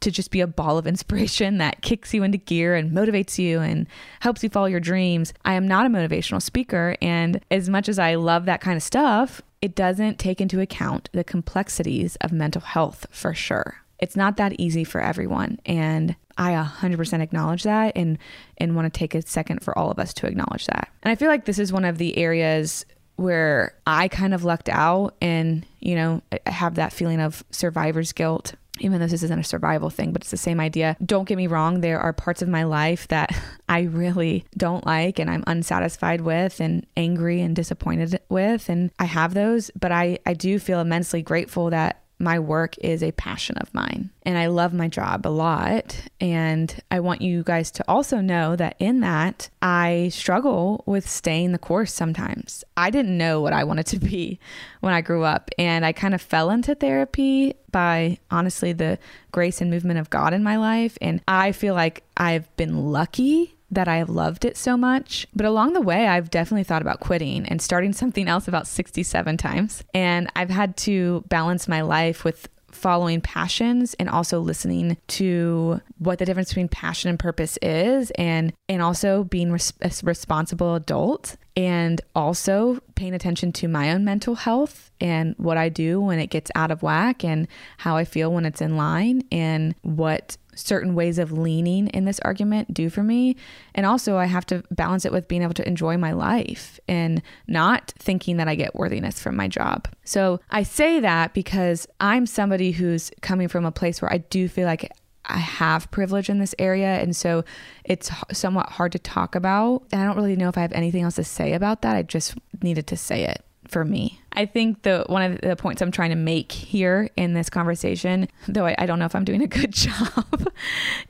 to 0.00 0.10
just 0.10 0.30
be 0.30 0.40
a 0.40 0.46
ball 0.46 0.78
of 0.78 0.86
inspiration 0.86 1.58
that 1.58 1.82
kicks 1.82 2.12
you 2.14 2.22
into 2.22 2.38
gear 2.38 2.74
and 2.74 2.92
motivates 2.92 3.38
you 3.38 3.60
and 3.60 3.86
helps 4.20 4.42
you 4.42 4.48
follow 4.48 4.66
your 4.66 4.80
dreams. 4.80 5.32
I 5.44 5.54
am 5.54 5.66
not 5.66 5.86
a 5.86 5.90
motivational 5.90 6.42
speaker. 6.42 6.96
And 7.00 7.44
as 7.50 7.68
much 7.68 7.88
as 7.88 7.98
I 7.98 8.14
love 8.14 8.44
that 8.46 8.60
kind 8.60 8.76
of 8.76 8.82
stuff, 8.82 9.42
it 9.62 9.74
doesn't 9.74 10.18
take 10.18 10.40
into 10.40 10.60
account 10.60 11.08
the 11.12 11.24
complexities 11.24 12.16
of 12.16 12.32
mental 12.32 12.60
health 12.60 13.06
for 13.10 13.34
sure. 13.34 13.82
It's 13.98 14.16
not 14.16 14.36
that 14.36 14.60
easy 14.60 14.84
for 14.84 15.00
everyone. 15.00 15.58
And 15.64 16.16
I 16.38 16.52
100% 16.52 17.20
acknowledge 17.20 17.62
that 17.62 17.96
and, 17.96 18.18
and 18.58 18.76
want 18.76 18.92
to 18.92 18.98
take 18.98 19.14
a 19.14 19.22
second 19.22 19.62
for 19.62 19.76
all 19.78 19.90
of 19.90 19.98
us 19.98 20.12
to 20.14 20.26
acknowledge 20.26 20.66
that. 20.66 20.88
And 21.02 21.10
I 21.10 21.14
feel 21.14 21.28
like 21.28 21.46
this 21.46 21.58
is 21.58 21.72
one 21.72 21.86
of 21.86 21.96
the 21.96 22.16
areas 22.18 22.84
where 23.16 23.74
I 23.86 24.08
kind 24.08 24.34
of 24.34 24.44
lucked 24.44 24.68
out 24.68 25.16
and, 25.22 25.64
you 25.80 25.94
know, 25.94 26.22
have 26.46 26.74
that 26.74 26.92
feeling 26.92 27.20
of 27.20 27.42
survivor's 27.50 28.12
guilt 28.12 28.54
even 28.80 29.00
though 29.00 29.06
this 29.06 29.22
isn't 29.22 29.38
a 29.38 29.44
survival 29.44 29.90
thing, 29.90 30.12
but 30.12 30.22
it's 30.22 30.30
the 30.30 30.36
same 30.36 30.60
idea. 30.60 30.96
Don't 31.04 31.28
get 31.28 31.36
me 31.36 31.46
wrong, 31.46 31.80
there 31.80 32.00
are 32.00 32.12
parts 32.12 32.42
of 32.42 32.48
my 32.48 32.64
life 32.64 33.08
that 33.08 33.36
I 33.68 33.82
really 33.82 34.44
don't 34.56 34.86
like 34.86 35.18
and 35.18 35.30
I'm 35.30 35.44
unsatisfied 35.46 36.20
with 36.20 36.60
and 36.60 36.86
angry 36.96 37.40
and 37.40 37.54
disappointed 37.54 38.20
with. 38.28 38.68
And 38.68 38.90
I 38.98 39.04
have 39.04 39.34
those, 39.34 39.70
but 39.78 39.92
I, 39.92 40.18
I 40.26 40.34
do 40.34 40.58
feel 40.58 40.80
immensely 40.80 41.22
grateful 41.22 41.70
that 41.70 42.02
my 42.18 42.38
work 42.38 42.76
is 42.78 43.02
a 43.02 43.12
passion 43.12 43.58
of 43.58 43.72
mine 43.74 44.10
and 44.22 44.38
I 44.38 44.46
love 44.46 44.72
my 44.72 44.88
job 44.88 45.26
a 45.26 45.28
lot. 45.28 46.02
And 46.20 46.74
I 46.90 47.00
want 47.00 47.20
you 47.20 47.42
guys 47.42 47.70
to 47.72 47.84
also 47.86 48.20
know 48.20 48.56
that 48.56 48.76
in 48.78 49.00
that, 49.00 49.50
I 49.60 50.08
struggle 50.12 50.82
with 50.86 51.08
staying 51.08 51.52
the 51.52 51.58
course 51.58 51.92
sometimes. 51.92 52.64
I 52.76 52.90
didn't 52.90 53.16
know 53.16 53.40
what 53.40 53.52
I 53.52 53.64
wanted 53.64 53.86
to 53.86 53.98
be 53.98 54.40
when 54.80 54.94
I 54.94 55.00
grew 55.00 55.24
up, 55.24 55.50
and 55.58 55.84
I 55.84 55.92
kind 55.92 56.14
of 56.14 56.22
fell 56.22 56.50
into 56.50 56.74
therapy 56.74 57.54
by 57.70 58.18
honestly 58.30 58.72
the 58.72 58.98
grace 59.32 59.60
and 59.60 59.70
movement 59.70 59.98
of 59.98 60.10
God 60.10 60.32
in 60.32 60.42
my 60.42 60.56
life. 60.56 60.96
And 61.00 61.22
I 61.28 61.52
feel 61.52 61.74
like 61.74 62.02
I've 62.16 62.54
been 62.56 62.90
lucky 62.92 63.55
that 63.70 63.88
I 63.88 63.96
have 63.96 64.10
loved 64.10 64.44
it 64.44 64.56
so 64.56 64.76
much. 64.76 65.26
But 65.34 65.46
along 65.46 65.72
the 65.72 65.80
way, 65.80 66.06
I've 66.06 66.30
definitely 66.30 66.64
thought 66.64 66.82
about 66.82 67.00
quitting 67.00 67.46
and 67.46 67.60
starting 67.60 67.92
something 67.94 68.28
else 68.28 68.48
about 68.48 68.66
67 68.66 69.36
times. 69.36 69.84
And 69.94 70.30
I've 70.36 70.50
had 70.50 70.76
to 70.78 71.24
balance 71.28 71.68
my 71.68 71.82
life 71.82 72.24
with 72.24 72.48
following 72.76 73.20
passions 73.20 73.94
and 73.94 74.08
also 74.08 74.38
listening 74.38 74.96
to 75.08 75.80
what 75.98 76.18
the 76.18 76.24
difference 76.24 76.50
between 76.50 76.68
passion 76.68 77.08
and 77.08 77.18
purpose 77.18 77.58
is 77.62 78.10
and 78.12 78.52
and 78.68 78.82
also 78.82 79.24
being 79.24 79.50
res- 79.50 79.72
a 79.80 79.90
responsible 80.02 80.74
adult 80.74 81.36
and 81.56 82.02
also 82.14 82.78
paying 82.94 83.14
attention 83.14 83.50
to 83.50 83.66
my 83.66 83.90
own 83.92 84.04
mental 84.04 84.34
health 84.34 84.90
and 85.00 85.34
what 85.38 85.56
I 85.56 85.70
do 85.70 86.00
when 86.00 86.18
it 86.18 86.28
gets 86.28 86.50
out 86.54 86.70
of 86.70 86.82
whack 86.82 87.24
and 87.24 87.48
how 87.78 87.96
I 87.96 88.04
feel 88.04 88.30
when 88.30 88.44
it's 88.44 88.60
in 88.60 88.76
line 88.76 89.22
and 89.32 89.74
what 89.82 90.36
certain 90.56 90.94
ways 90.94 91.18
of 91.18 91.30
leaning 91.30 91.86
in 91.88 92.04
this 92.04 92.18
argument 92.20 92.74
do 92.74 92.90
for 92.90 93.02
me. 93.02 93.36
And 93.74 93.86
also, 93.86 94.16
I 94.16 94.26
have 94.26 94.46
to 94.46 94.64
balance 94.70 95.04
it 95.04 95.12
with 95.12 95.28
being 95.28 95.42
able 95.42 95.54
to 95.54 95.66
enjoy 95.68 95.96
my 95.96 96.12
life 96.12 96.80
and 96.88 97.22
not 97.46 97.92
thinking 97.98 98.38
that 98.38 98.48
I 98.48 98.54
get 98.54 98.74
worthiness 98.74 99.20
from 99.20 99.36
my 99.36 99.48
job. 99.48 99.88
So 100.04 100.40
I 100.50 100.62
say 100.62 101.00
that 101.00 101.34
because 101.34 101.86
I'm 102.00 102.26
somebody 102.26 102.72
who's 102.72 103.10
coming 103.22 103.48
from 103.48 103.64
a 103.64 103.72
place 103.72 104.02
where 104.02 104.12
I 104.12 104.18
do 104.18 104.48
feel 104.48 104.66
like 104.66 104.90
I 105.24 105.38
have 105.38 105.90
privilege 105.90 106.28
in 106.28 106.38
this 106.38 106.54
area. 106.58 107.00
And 107.00 107.14
so 107.14 107.44
it's 107.84 108.10
somewhat 108.32 108.70
hard 108.70 108.92
to 108.92 108.98
talk 108.98 109.34
about. 109.34 109.82
And 109.92 110.00
I 110.00 110.04
don't 110.04 110.16
really 110.16 110.36
know 110.36 110.48
if 110.48 110.56
I 110.56 110.62
have 110.62 110.72
anything 110.72 111.02
else 111.02 111.16
to 111.16 111.24
say 111.24 111.52
about 111.52 111.82
that. 111.82 111.96
I 111.96 112.02
just 112.02 112.34
needed 112.62 112.86
to 112.88 112.96
say 112.96 113.24
it 113.24 113.44
for 113.68 113.84
me. 113.84 114.20
I 114.32 114.44
think 114.44 114.82
the 114.82 115.04
one 115.08 115.22
of 115.22 115.40
the 115.40 115.56
points 115.56 115.80
I'm 115.80 115.90
trying 115.90 116.10
to 116.10 116.16
make 116.16 116.52
here 116.52 117.08
in 117.16 117.32
this 117.32 117.48
conversation, 117.48 118.28
though 118.46 118.66
I, 118.66 118.74
I 118.78 118.86
don't 118.86 118.98
know 118.98 119.06
if 119.06 119.14
I'm 119.14 119.24
doing 119.24 119.42
a 119.42 119.46
good 119.46 119.72
job, 119.72 120.52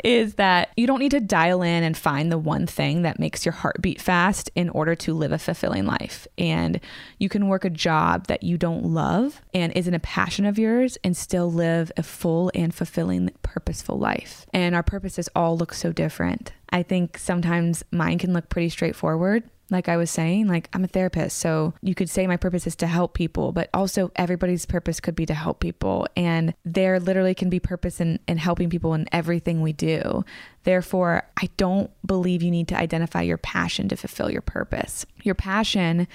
is 0.05 0.35
that 0.35 0.71
you 0.77 0.87
don't 0.87 1.01
need 1.01 1.11
to 1.11 1.21
dial 1.21 1.62
in 1.62 1.83
and 1.83 1.97
find 1.97 2.31
the 2.31 2.38
one 2.38 2.66
thing 2.66 3.03
that 3.03 3.19
makes 3.19 3.45
your 3.45 3.53
heart 3.53 3.83
beat 3.83 4.01
fast 4.01 4.51
in 4.55 4.69
order 4.71 4.95
to 4.95 5.12
live 5.12 5.33
a 5.33 5.38
fulfilling 5.38 5.87
life. 5.87 6.29
And 6.38 6.81
you 7.19 7.29
can 7.29 7.49
work 7.49 7.64
a 7.64 7.71
job 7.71 8.29
that 8.29 8.45
you 8.45 8.57
don't 8.57 8.85
love 8.85 9.42
and 9.53 9.73
isn't 9.73 9.95
a 9.95 10.01
passion 10.01 10.45
of 10.45 10.57
yours 10.57 10.97
and 11.03 11.16
still 11.16 11.51
live 11.51 11.90
a 11.97 12.05
full 12.05 12.53
and 12.55 12.73
fulfilling, 12.73 13.31
purposeful 13.42 13.99
life. 13.99 14.47
And 14.53 14.77
our 14.77 14.85
purposes 14.85 15.29
all 15.35 15.57
look 15.59 15.75
so 15.75 15.90
different. 15.90 16.53
I 16.71 16.85
think 16.85 17.19
sometimes 17.19 17.85
mine 17.90 18.19
can 18.19 18.33
look 18.33 18.49
pretty 18.49 18.69
straightforward 18.69 19.42
like 19.70 19.88
I 19.88 19.96
was 19.96 20.11
saying, 20.11 20.46
like 20.46 20.68
I'm 20.72 20.85
a 20.85 20.88
therapist. 20.88 21.38
So 21.38 21.74
you 21.83 21.94
could 21.94 22.09
say 22.09 22.26
my 22.26 22.37
purpose 22.37 22.66
is 22.66 22.76
to 22.76 22.87
help 22.87 23.14
people, 23.14 23.52
but 23.52 23.68
also 23.74 24.12
everybody's 24.16 24.66
purpose 24.66 25.00
could 25.00 25.16
be 25.16 25.26
to 25.26 25.35
help 25.35 25.61
people. 25.61 26.07
And 26.16 26.55
there 26.64 27.00
literally 27.00 27.35
can 27.35 27.50
be 27.50 27.59
purpose 27.59 28.00
in, 28.00 28.20
in 28.29 28.38
helping 28.38 28.70
people 28.70 28.94
in 28.94 29.09
everything 29.11 29.62
we 29.62 29.72
do. 29.72 30.24
Therefore, 30.64 31.29
I 31.40 31.48
don't 31.57 31.90
believe 32.07 32.42
you 32.42 32.50
need 32.50 32.68
to 32.68 32.79
identify 32.79 33.22
your 33.22 33.38
passion 33.38 33.88
to 33.88 33.96
fulfill 33.96 34.31
your 34.31 34.42
purpose. 34.42 35.07
Your 35.22 35.35
passion 35.35 36.07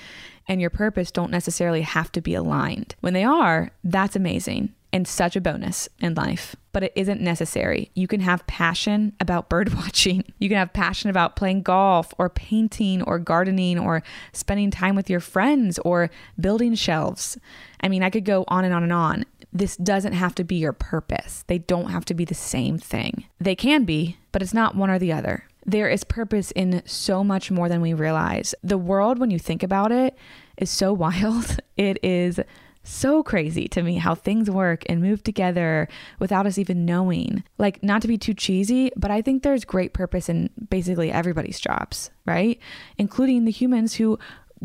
and 0.48 0.62
your 0.62 0.70
purpose 0.70 1.12
don't 1.12 1.32
necessarily 1.32 1.82
have 1.82 2.12
to 2.14 2.22
be 2.22 2.34
aligned. 2.34 2.96
When 3.02 3.14
they 3.14 3.24
are, 3.24 3.72
that's 3.84 4.16
amazing 4.16 4.74
and 4.94 5.08
such 5.08 5.36
a 5.36 5.42
bonus 5.42 5.88
in 6.00 6.16
life, 6.16 6.56
but 6.72 6.84
it 6.84 6.94
isn't 6.96 7.22
necessary. 7.22 7.92
You 7.94 8.08
can 8.08 8.22
have 8.22 8.46
passion 8.48 9.14
about 9.20 9.50
bird 9.50 9.74
watching. 9.76 10.24
You 10.40 10.50
can 10.50 10.58
have 10.58 10.74
passion 10.74 11.10
about 11.10 11.36
playing 11.36 11.64
golf 11.64 12.14
or 12.18 12.30
painting 12.30 13.02
or 13.02 13.20
gardening 13.20 13.80
or 13.80 14.04
spending 14.34 14.72
time 14.72 14.96
with 14.96 15.10
your 15.10 15.20
friends 15.20 15.80
or 15.80 16.10
building 16.40 16.76
shelves. 16.76 17.38
I 17.82 17.90
mean, 17.90 18.04
I 18.04 18.10
could 18.10 18.26
go 18.26 18.46
on 18.48 18.66
and 18.66 18.74
on 18.74 18.84
and 18.84 18.94
on. 18.94 19.26
This 19.54 19.76
doesn't 19.76 20.14
have 20.14 20.34
to 20.36 20.44
be 20.44 20.56
your 20.56 20.74
purpose. 20.74 21.44
They 21.48 21.58
don't 21.58 21.90
have 21.90 22.06
to 22.06 22.14
be 22.14 22.24
the 22.24 22.34
same 22.36 22.78
thing. 22.78 23.26
They 23.40 23.56
can 23.56 23.84
be, 23.84 24.18
but 24.32 24.42
it's 24.42 24.54
not 24.54 24.76
one 24.76 24.90
or 24.90 24.98
the 24.98 25.12
other. 25.12 25.46
There 25.66 25.90
is 25.90 26.04
purpose 26.04 26.52
in 26.52 26.82
so 26.86 27.24
much 27.24 27.52
more 27.52 27.70
than 27.70 27.82
we 27.82 27.94
realize. 27.94 28.56
The 28.64 28.78
world, 28.78 29.20
when 29.20 29.30
you 29.30 29.38
think 29.38 29.62
about 29.62 29.92
it, 29.92 30.16
is 30.58 30.70
so 30.70 30.94
wild. 31.06 31.58
It 31.76 32.00
is 32.02 32.40
so 32.84 33.22
crazy 33.24 33.67
to 33.70 33.84
me 33.84 33.96
how 33.96 34.15
things 34.15 34.50
work 34.50 34.84
and 34.88 35.02
move 35.02 35.24
together 35.24 35.88
without 36.20 36.46
us 36.46 36.58
even 36.58 36.86
knowing. 36.86 37.44
Like, 37.58 37.84
not 37.84 38.02
to 38.02 38.08
be 38.08 38.17
too 38.17 38.34
cheesy, 38.34 38.91
but 38.96 39.12
I 39.12 39.22
think 39.22 39.44
there's 39.44 39.65
great 39.65 39.94
purpose 39.94 40.30
in 40.30 40.50
basically 40.70 41.12
everybody's 41.12 41.60
jobs, 41.60 42.10
right? 42.26 42.60
Including 42.98 43.46
the 43.46 43.52
humans 43.52 43.96
who 43.96 44.17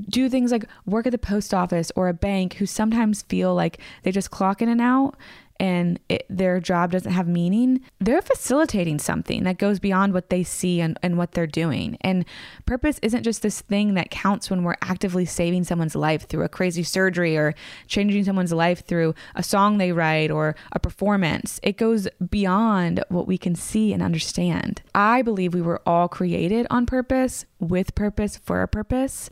do 0.09 0.29
things 0.29 0.53
like 0.53 0.67
work 0.85 1.07
at 1.07 1.13
the 1.13 1.19
post 1.19 1.55
office 1.55 1.91
or 1.97 2.09
a 2.09 2.15
bank 2.15 2.55
who 2.55 2.67
sometimes 2.67 3.23
feel 3.23 3.55
like 3.55 3.81
they 4.03 4.13
just 4.13 4.31
clock 4.31 4.61
in 4.61 4.69
and 4.69 4.81
out 4.81 5.17
and 5.59 5.99
it, 6.09 6.27
their 6.29 6.61
job 6.61 6.93
doesn't 6.93 7.13
have 7.13 7.27
meaning, 7.29 7.81
they're 8.01 8.23
facilitating 8.23 8.99
something 8.99 9.45
that 9.45 9.59
goes 9.59 9.79
beyond 9.79 10.13
what 10.13 10.31
they 10.31 10.43
see 10.43 10.81
and, 10.81 10.99
and 11.03 11.17
what 11.17 11.33
they're 11.33 11.47
doing. 11.47 11.97
And 12.01 12.25
purpose 12.67 12.99
isn't 13.03 13.23
just 13.23 13.43
this 13.43 13.61
thing 13.61 13.95
that 13.95 14.11
counts 14.11 14.51
when 14.51 14.63
we're 14.63 14.77
actively 14.83 15.25
saving 15.25 15.65
someone's 15.65 15.95
life 15.95 16.29
through 16.29 16.45
a 16.45 16.49
crazy 16.49 16.83
surgery 16.83 17.37
or 17.37 17.55
changing 17.87 18.25
someone's 18.25 18.53
life 18.53 18.85
through 18.87 19.15
a 19.35 19.43
song 19.43 19.79
they 19.79 19.93
write 19.93 20.31
or 20.31 20.57
a 20.73 20.79
performance. 20.79 21.61
It 21.63 21.77
goes 21.77 22.09
beyond 22.31 23.03
what 23.09 23.27
we 23.27 23.39
can 23.39 23.55
see 23.55 23.93
and 23.93 24.03
understand. 24.03 24.83
I 24.95 25.23
believe 25.23 25.55
we 25.55 25.63
were 25.63 25.83
all 25.87 26.09
created 26.09 26.67
on 26.71 26.87
purpose, 26.87 27.47
with 27.59 27.95
purpose, 27.95 28.37
for 28.37 28.63
a 28.63 28.69
purpose. 28.69 29.31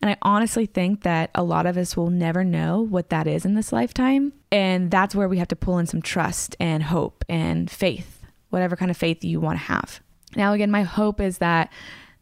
And 0.00 0.10
I 0.10 0.16
honestly 0.22 0.66
think 0.66 1.02
that 1.02 1.30
a 1.34 1.42
lot 1.42 1.66
of 1.66 1.76
us 1.76 1.96
will 1.96 2.10
never 2.10 2.44
know 2.44 2.80
what 2.80 3.10
that 3.10 3.26
is 3.26 3.44
in 3.44 3.54
this 3.54 3.72
lifetime. 3.72 4.32
And 4.52 4.90
that's 4.90 5.14
where 5.14 5.28
we 5.28 5.38
have 5.38 5.48
to 5.48 5.56
pull 5.56 5.78
in 5.78 5.86
some 5.86 6.02
trust 6.02 6.54
and 6.60 6.82
hope 6.82 7.24
and 7.28 7.70
faith, 7.70 8.22
whatever 8.50 8.76
kind 8.76 8.90
of 8.90 8.96
faith 8.96 9.24
you 9.24 9.40
want 9.40 9.58
to 9.58 9.64
have. 9.64 10.00
Now, 10.36 10.52
again, 10.52 10.70
my 10.70 10.82
hope 10.82 11.20
is 11.20 11.38
that 11.38 11.72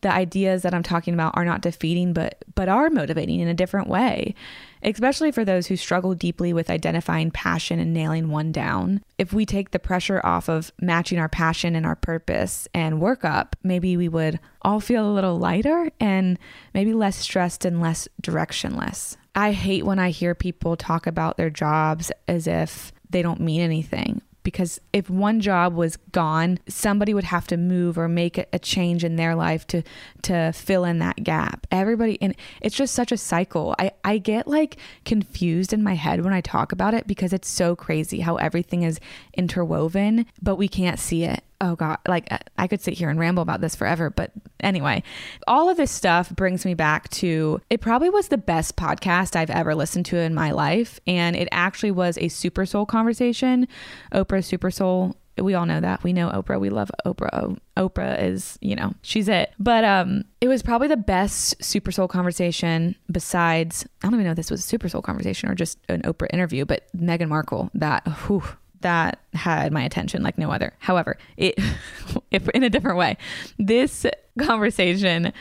the 0.02 0.12
ideas 0.12 0.62
that 0.62 0.72
I'm 0.72 0.82
talking 0.82 1.12
about 1.12 1.36
are 1.36 1.44
not 1.44 1.60
defeating, 1.60 2.12
but 2.12 2.42
but 2.54 2.68
are 2.68 2.88
motivating 2.88 3.40
in 3.40 3.48
a 3.48 3.54
different 3.54 3.88
way, 3.88 4.34
especially 4.82 5.30
for 5.30 5.44
those 5.44 5.66
who 5.66 5.76
struggle 5.76 6.14
deeply 6.14 6.52
with 6.52 6.70
identifying 6.70 7.30
passion 7.30 7.78
and 7.78 7.92
nailing 7.92 8.30
one 8.30 8.52
down. 8.52 9.02
If 9.18 9.32
we 9.32 9.44
take 9.44 9.72
the 9.72 9.78
pressure 9.78 10.20
off 10.24 10.48
of 10.48 10.72
matching 10.80 11.18
our 11.18 11.28
passion 11.28 11.76
and 11.76 11.84
our 11.84 11.96
purpose 11.96 12.66
and 12.72 13.00
work 13.00 13.24
up, 13.24 13.56
maybe 13.62 13.96
we 13.96 14.08
would 14.08 14.40
all 14.62 14.80
feel 14.80 15.06
a 15.06 15.12
little 15.12 15.38
lighter 15.38 15.90
and 16.00 16.38
maybe 16.72 16.94
less 16.94 17.16
stressed 17.16 17.64
and 17.64 17.80
less 17.80 18.08
directionless. 18.22 19.16
I 19.34 19.52
hate 19.52 19.84
when 19.84 19.98
I 19.98 20.10
hear 20.10 20.34
people 20.34 20.76
talk 20.76 21.06
about 21.06 21.36
their 21.36 21.50
jobs 21.50 22.10
as 22.26 22.46
if 22.46 22.92
they 23.08 23.22
don't 23.22 23.40
mean 23.40 23.60
anything 23.60 24.22
because 24.42 24.80
if 24.92 25.10
one 25.10 25.40
job 25.40 25.74
was 25.74 25.96
gone, 26.12 26.58
somebody 26.68 27.14
would 27.14 27.24
have 27.24 27.46
to 27.48 27.56
move 27.56 27.98
or 27.98 28.08
make 28.08 28.38
a 28.52 28.58
change 28.58 29.04
in 29.04 29.16
their 29.16 29.34
life 29.34 29.66
to 29.68 29.82
to 30.22 30.52
fill 30.52 30.84
in 30.84 30.98
that 30.98 31.22
gap. 31.22 31.66
Everybody 31.70 32.20
and 32.22 32.34
it's 32.60 32.76
just 32.76 32.94
such 32.94 33.12
a 33.12 33.16
cycle. 33.16 33.74
I 33.78 33.92
I 34.04 34.18
get 34.18 34.48
like 34.48 34.76
confused 35.04 35.72
in 35.72 35.82
my 35.82 35.94
head 35.94 36.24
when 36.24 36.32
I 36.32 36.40
talk 36.40 36.72
about 36.72 36.94
it 36.94 37.06
because 37.06 37.32
it's 37.32 37.48
so 37.48 37.76
crazy 37.76 38.20
how 38.20 38.36
everything 38.36 38.82
is 38.82 39.00
interwoven, 39.34 40.26
but 40.42 40.56
we 40.56 40.68
can't 40.68 40.98
see 40.98 41.24
it 41.24 41.44
oh 41.60 41.76
god 41.76 41.98
like 42.08 42.28
i 42.58 42.66
could 42.66 42.80
sit 42.80 42.94
here 42.94 43.10
and 43.10 43.18
ramble 43.18 43.42
about 43.42 43.60
this 43.60 43.74
forever 43.74 44.10
but 44.10 44.30
anyway 44.60 45.02
all 45.46 45.68
of 45.68 45.76
this 45.76 45.90
stuff 45.90 46.30
brings 46.30 46.64
me 46.64 46.74
back 46.74 47.08
to 47.10 47.60
it 47.70 47.80
probably 47.80 48.10
was 48.10 48.28
the 48.28 48.38
best 48.38 48.76
podcast 48.76 49.36
i've 49.36 49.50
ever 49.50 49.74
listened 49.74 50.06
to 50.06 50.16
in 50.16 50.34
my 50.34 50.50
life 50.50 51.00
and 51.06 51.36
it 51.36 51.48
actually 51.52 51.90
was 51.90 52.18
a 52.18 52.28
super 52.28 52.66
soul 52.66 52.86
conversation. 52.86 53.66
Oprah 54.12 54.44
super 54.44 54.70
soul. 54.70 55.16
We 55.38 55.54
all 55.54 55.64
know 55.64 55.80
that. 55.80 56.02
We 56.02 56.12
know 56.12 56.28
oprah. 56.28 56.60
We 56.60 56.68
love 56.70 56.90
oprah. 57.06 57.56
Oprah 57.76 58.22
is 58.22 58.58
you 58.60 58.76
know 58.76 58.92
she's 59.02 59.28
it. 59.28 59.52
But 59.58 59.84
um 59.84 60.24
it 60.40 60.48
was 60.48 60.62
probably 60.62 60.88
the 60.88 60.96
best 60.96 61.62
super 61.62 61.90
soul 61.90 62.08
conversation 62.08 62.94
besides 63.10 63.86
i 64.02 64.06
don't 64.06 64.14
even 64.14 64.24
know 64.24 64.30
if 64.30 64.36
this 64.36 64.50
was 64.50 64.60
a 64.60 64.62
super 64.62 64.88
soul 64.88 65.02
conversation 65.02 65.50
or 65.50 65.54
just 65.54 65.78
an 65.90 66.00
oprah 66.02 66.28
interview 66.32 66.64
but 66.64 66.88
meghan 66.96 67.28
markle 67.28 67.70
that 67.74 68.06
whew, 68.26 68.42
that 68.80 69.20
had 69.34 69.72
my 69.72 69.82
attention 69.82 70.22
like 70.22 70.38
no 70.38 70.50
other. 70.50 70.72
However, 70.78 71.18
it 71.36 71.58
if 72.30 72.48
in 72.50 72.62
a 72.62 72.70
different 72.70 72.98
way. 72.98 73.16
This 73.58 74.06
conversation 74.38 75.32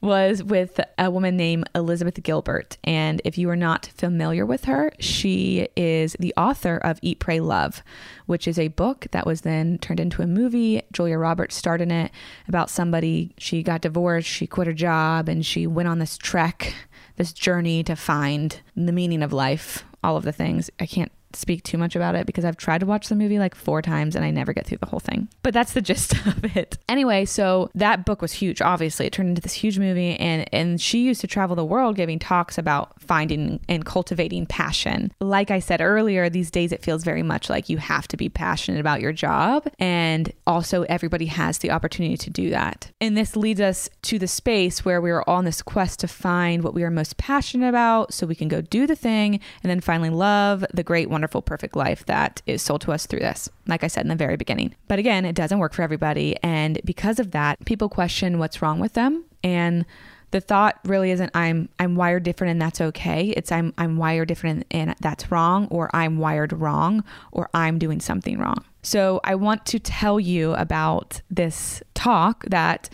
was 0.00 0.42
with 0.42 0.78
a 0.98 1.10
woman 1.10 1.36
named 1.36 1.68
Elizabeth 1.74 2.22
Gilbert. 2.22 2.76
And 2.84 3.20
if 3.24 3.38
you 3.38 3.48
are 3.50 3.56
not 3.56 3.86
familiar 3.96 4.44
with 4.44 4.64
her, 4.64 4.92
she 5.00 5.68
is 5.76 6.16
the 6.18 6.34
author 6.36 6.76
of 6.76 6.98
Eat, 7.02 7.18
Pray, 7.18 7.40
Love, 7.40 7.82
which 8.26 8.46
is 8.46 8.58
a 8.58 8.68
book 8.68 9.06
that 9.10 9.26
was 9.26 9.40
then 9.40 9.78
turned 9.78 10.00
into 10.00 10.22
a 10.22 10.26
movie. 10.26 10.82
Julia 10.92 11.18
Roberts 11.18 11.56
starred 11.56 11.80
in 11.80 11.90
it 11.90 12.10
about 12.46 12.70
somebody, 12.70 13.34
she 13.38 13.62
got 13.62 13.80
divorced, 13.80 14.28
she 14.28 14.46
quit 14.46 14.66
her 14.66 14.72
job, 14.72 15.28
and 15.28 15.44
she 15.44 15.66
went 15.66 15.88
on 15.88 15.98
this 15.98 16.18
trek, 16.18 16.74
this 17.16 17.32
journey 17.32 17.82
to 17.82 17.96
find 17.96 18.60
the 18.76 18.92
meaning 18.92 19.22
of 19.22 19.32
life, 19.32 19.84
all 20.04 20.16
of 20.16 20.24
the 20.24 20.32
things. 20.32 20.70
I 20.78 20.86
can't 20.86 21.12
speak 21.36 21.62
too 21.62 21.78
much 21.78 21.94
about 21.94 22.14
it 22.16 22.26
because 22.26 22.44
I've 22.44 22.56
tried 22.56 22.78
to 22.78 22.86
watch 22.86 23.08
the 23.08 23.14
movie 23.14 23.38
like 23.38 23.54
four 23.54 23.80
times 23.80 24.16
and 24.16 24.24
I 24.24 24.30
never 24.30 24.52
get 24.52 24.66
through 24.66 24.78
the 24.78 24.86
whole 24.86 25.00
thing. 25.00 25.28
But 25.42 25.54
that's 25.54 25.72
the 25.72 25.80
gist 25.80 26.14
of 26.26 26.56
it. 26.56 26.78
Anyway, 26.88 27.24
so 27.24 27.70
that 27.74 28.04
book 28.04 28.20
was 28.20 28.32
huge. 28.32 28.60
Obviously, 28.60 29.06
it 29.06 29.12
turned 29.12 29.28
into 29.28 29.40
this 29.40 29.52
huge 29.52 29.78
movie, 29.78 30.16
and 30.16 30.52
and 30.52 30.80
she 30.80 30.98
used 31.00 31.20
to 31.20 31.26
travel 31.26 31.56
the 31.56 31.64
world 31.64 31.96
giving 31.96 32.18
talks 32.18 32.58
about 32.58 33.00
finding 33.00 33.60
and 33.68 33.84
cultivating 33.84 34.46
passion. 34.46 35.12
Like 35.20 35.50
I 35.50 35.60
said 35.60 35.80
earlier, 35.80 36.28
these 36.28 36.50
days 36.50 36.72
it 36.72 36.82
feels 36.82 37.04
very 37.04 37.22
much 37.22 37.48
like 37.48 37.68
you 37.68 37.78
have 37.78 38.08
to 38.08 38.16
be 38.16 38.28
passionate 38.28 38.80
about 38.80 39.00
your 39.00 39.12
job, 39.12 39.68
and 39.78 40.32
also 40.46 40.82
everybody 40.84 41.26
has 41.26 41.58
the 41.58 41.70
opportunity 41.70 42.16
to 42.16 42.30
do 42.30 42.50
that. 42.50 42.90
And 43.00 43.16
this 43.16 43.36
leads 43.36 43.60
us 43.60 43.88
to 44.02 44.18
the 44.18 44.28
space 44.28 44.84
where 44.84 45.00
we 45.00 45.10
are 45.10 45.22
all 45.22 45.36
on 45.36 45.44
this 45.44 45.62
quest 45.62 46.00
to 46.00 46.08
find 46.08 46.64
what 46.64 46.74
we 46.74 46.82
are 46.82 46.90
most 46.90 47.16
passionate 47.16 47.68
about, 47.68 48.12
so 48.12 48.26
we 48.26 48.34
can 48.34 48.48
go 48.48 48.60
do 48.60 48.86
the 48.86 48.96
thing, 48.96 49.40
and 49.62 49.70
then 49.70 49.80
finally 49.80 50.10
love 50.10 50.64
the 50.72 50.82
great, 50.82 51.10
wonderful 51.10 51.25
wonderful, 51.26 51.42
perfect 51.42 51.74
life 51.74 52.06
that 52.06 52.40
is 52.46 52.62
sold 52.62 52.80
to 52.82 52.92
us 52.92 53.06
through 53.06 53.18
this, 53.18 53.48
like 53.66 53.82
I 53.82 53.88
said 53.88 54.02
in 54.02 54.08
the 54.08 54.14
very 54.14 54.36
beginning. 54.36 54.76
But 54.86 55.00
again, 55.00 55.24
it 55.24 55.34
doesn't 55.34 55.58
work 55.58 55.74
for 55.74 55.82
everybody. 55.82 56.36
And 56.40 56.80
because 56.84 57.18
of 57.18 57.32
that, 57.32 57.64
people 57.64 57.88
question 57.88 58.38
what's 58.38 58.62
wrong 58.62 58.78
with 58.78 58.92
them. 58.92 59.24
And 59.42 59.84
the 60.30 60.40
thought 60.40 60.78
really 60.84 61.10
isn't 61.10 61.30
I'm 61.34 61.68
I'm 61.80 61.96
wired 61.96 62.22
different 62.22 62.52
and 62.52 62.62
that's 62.62 62.80
okay. 62.80 63.30
It's 63.36 63.50
I'm 63.50 63.74
I'm 63.76 63.96
wired 63.96 64.28
different 64.28 64.66
and, 64.70 64.90
and 64.90 64.96
that's 65.00 65.32
wrong 65.32 65.66
or 65.70 65.90
I'm 65.94 66.18
wired 66.18 66.52
wrong 66.52 67.02
or 67.32 67.48
I'm 67.52 67.76
doing 67.78 68.00
something 68.00 68.38
wrong. 68.38 68.64
So 68.82 69.20
I 69.24 69.34
want 69.34 69.66
to 69.66 69.80
tell 69.80 70.20
you 70.20 70.52
about 70.54 71.22
this 71.28 71.82
talk 71.94 72.44
that 72.50 72.88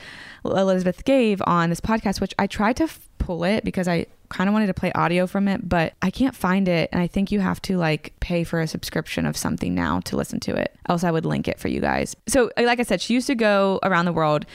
Elizabeth 0.45 1.05
gave 1.05 1.43
on 1.47 1.69
this 1.69 1.81
podcast 1.81 2.21
which 2.21 2.35
I 2.39 2.47
tried 2.47 2.77
to 2.77 2.89
pull 3.19 3.45
it 3.45 3.65
because 3.65 3.89
I 3.89 4.07
kind 4.33 4.49
of 4.49 4.53
wanted 4.55 4.67
to 4.67 4.75
play 4.75 4.93
audio 4.93 5.27
from 5.27 5.49
it, 5.49 5.69
but 5.69 5.95
I 6.03 6.11
can't 6.11 6.35
find 6.35 6.69
it. 6.69 6.89
And 6.93 7.01
I 7.01 7.07
think 7.07 7.31
you 7.31 7.41
have 7.41 7.61
to 7.63 7.77
like 7.77 8.15
pay 8.21 8.45
for 8.45 8.61
a 8.61 8.67
subscription 8.67 9.27
of 9.27 9.37
something 9.37 9.75
now 9.75 10.01
to 10.01 10.17
listen 10.17 10.41
to 10.41 10.55
it. 10.55 10.75
Else 10.89 11.05
I 11.05 11.11
would 11.11 11.27
link 11.27 11.49
it 11.49 11.61
for 11.61 11.69
you 11.69 11.81
guys. 11.81 12.17
So, 12.27 12.51
uh, 12.57 12.63
like 12.63 12.81
I 12.81 12.83
said, 12.83 13.01
she 13.01 13.15
used 13.15 13.27
to 13.29 13.35
go 13.35 13.79
around 13.83 14.07
the 14.07 14.13
world 14.13 14.47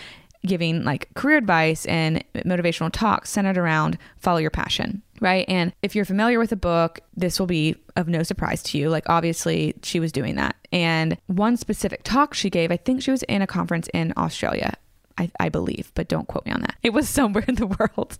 giving 0.45 0.83
like 0.83 1.13
career 1.15 1.37
advice 1.37 1.85
and 1.87 2.23
motivational 2.35 2.91
talks 2.91 3.29
centered 3.29 3.57
around 3.57 3.97
follow 4.19 4.37
your 4.37 4.51
passion, 4.51 5.01
right? 5.19 5.45
And 5.47 5.73
if 5.81 5.95
you're 5.95 6.05
familiar 6.05 6.39
with 6.39 6.51
the 6.51 6.55
book, 6.55 6.99
this 7.15 7.39
will 7.39 7.47
be 7.47 7.75
of 7.95 8.07
no 8.07 8.23
surprise 8.23 8.63
to 8.63 8.77
you. 8.77 8.89
Like, 8.89 9.09
obviously, 9.09 9.75
she 9.83 9.99
was 9.99 10.11
doing 10.11 10.35
that. 10.35 10.55
And 10.71 11.17
one 11.27 11.57
specific 11.57 12.03
talk 12.03 12.33
she 12.33 12.49
gave, 12.49 12.71
I 12.71 12.77
think 12.77 13.01
she 13.01 13.11
was 13.11 13.23
in 13.23 13.41
a 13.41 13.47
conference 13.47 13.89
in 13.93 14.13
Australia. 14.15 14.73
I, 15.17 15.32
I, 15.39 15.49
believe, 15.49 15.91
but 15.95 16.08
don't 16.08 16.27
quote 16.27 16.45
me 16.45 16.51
on 16.51 16.62
that. 16.62 16.75
It 16.84 16.91
was 16.91 17.10
somewhere 17.17 17.45
in 17.47 17.56
the 17.56 17.67
world. 17.67 18.17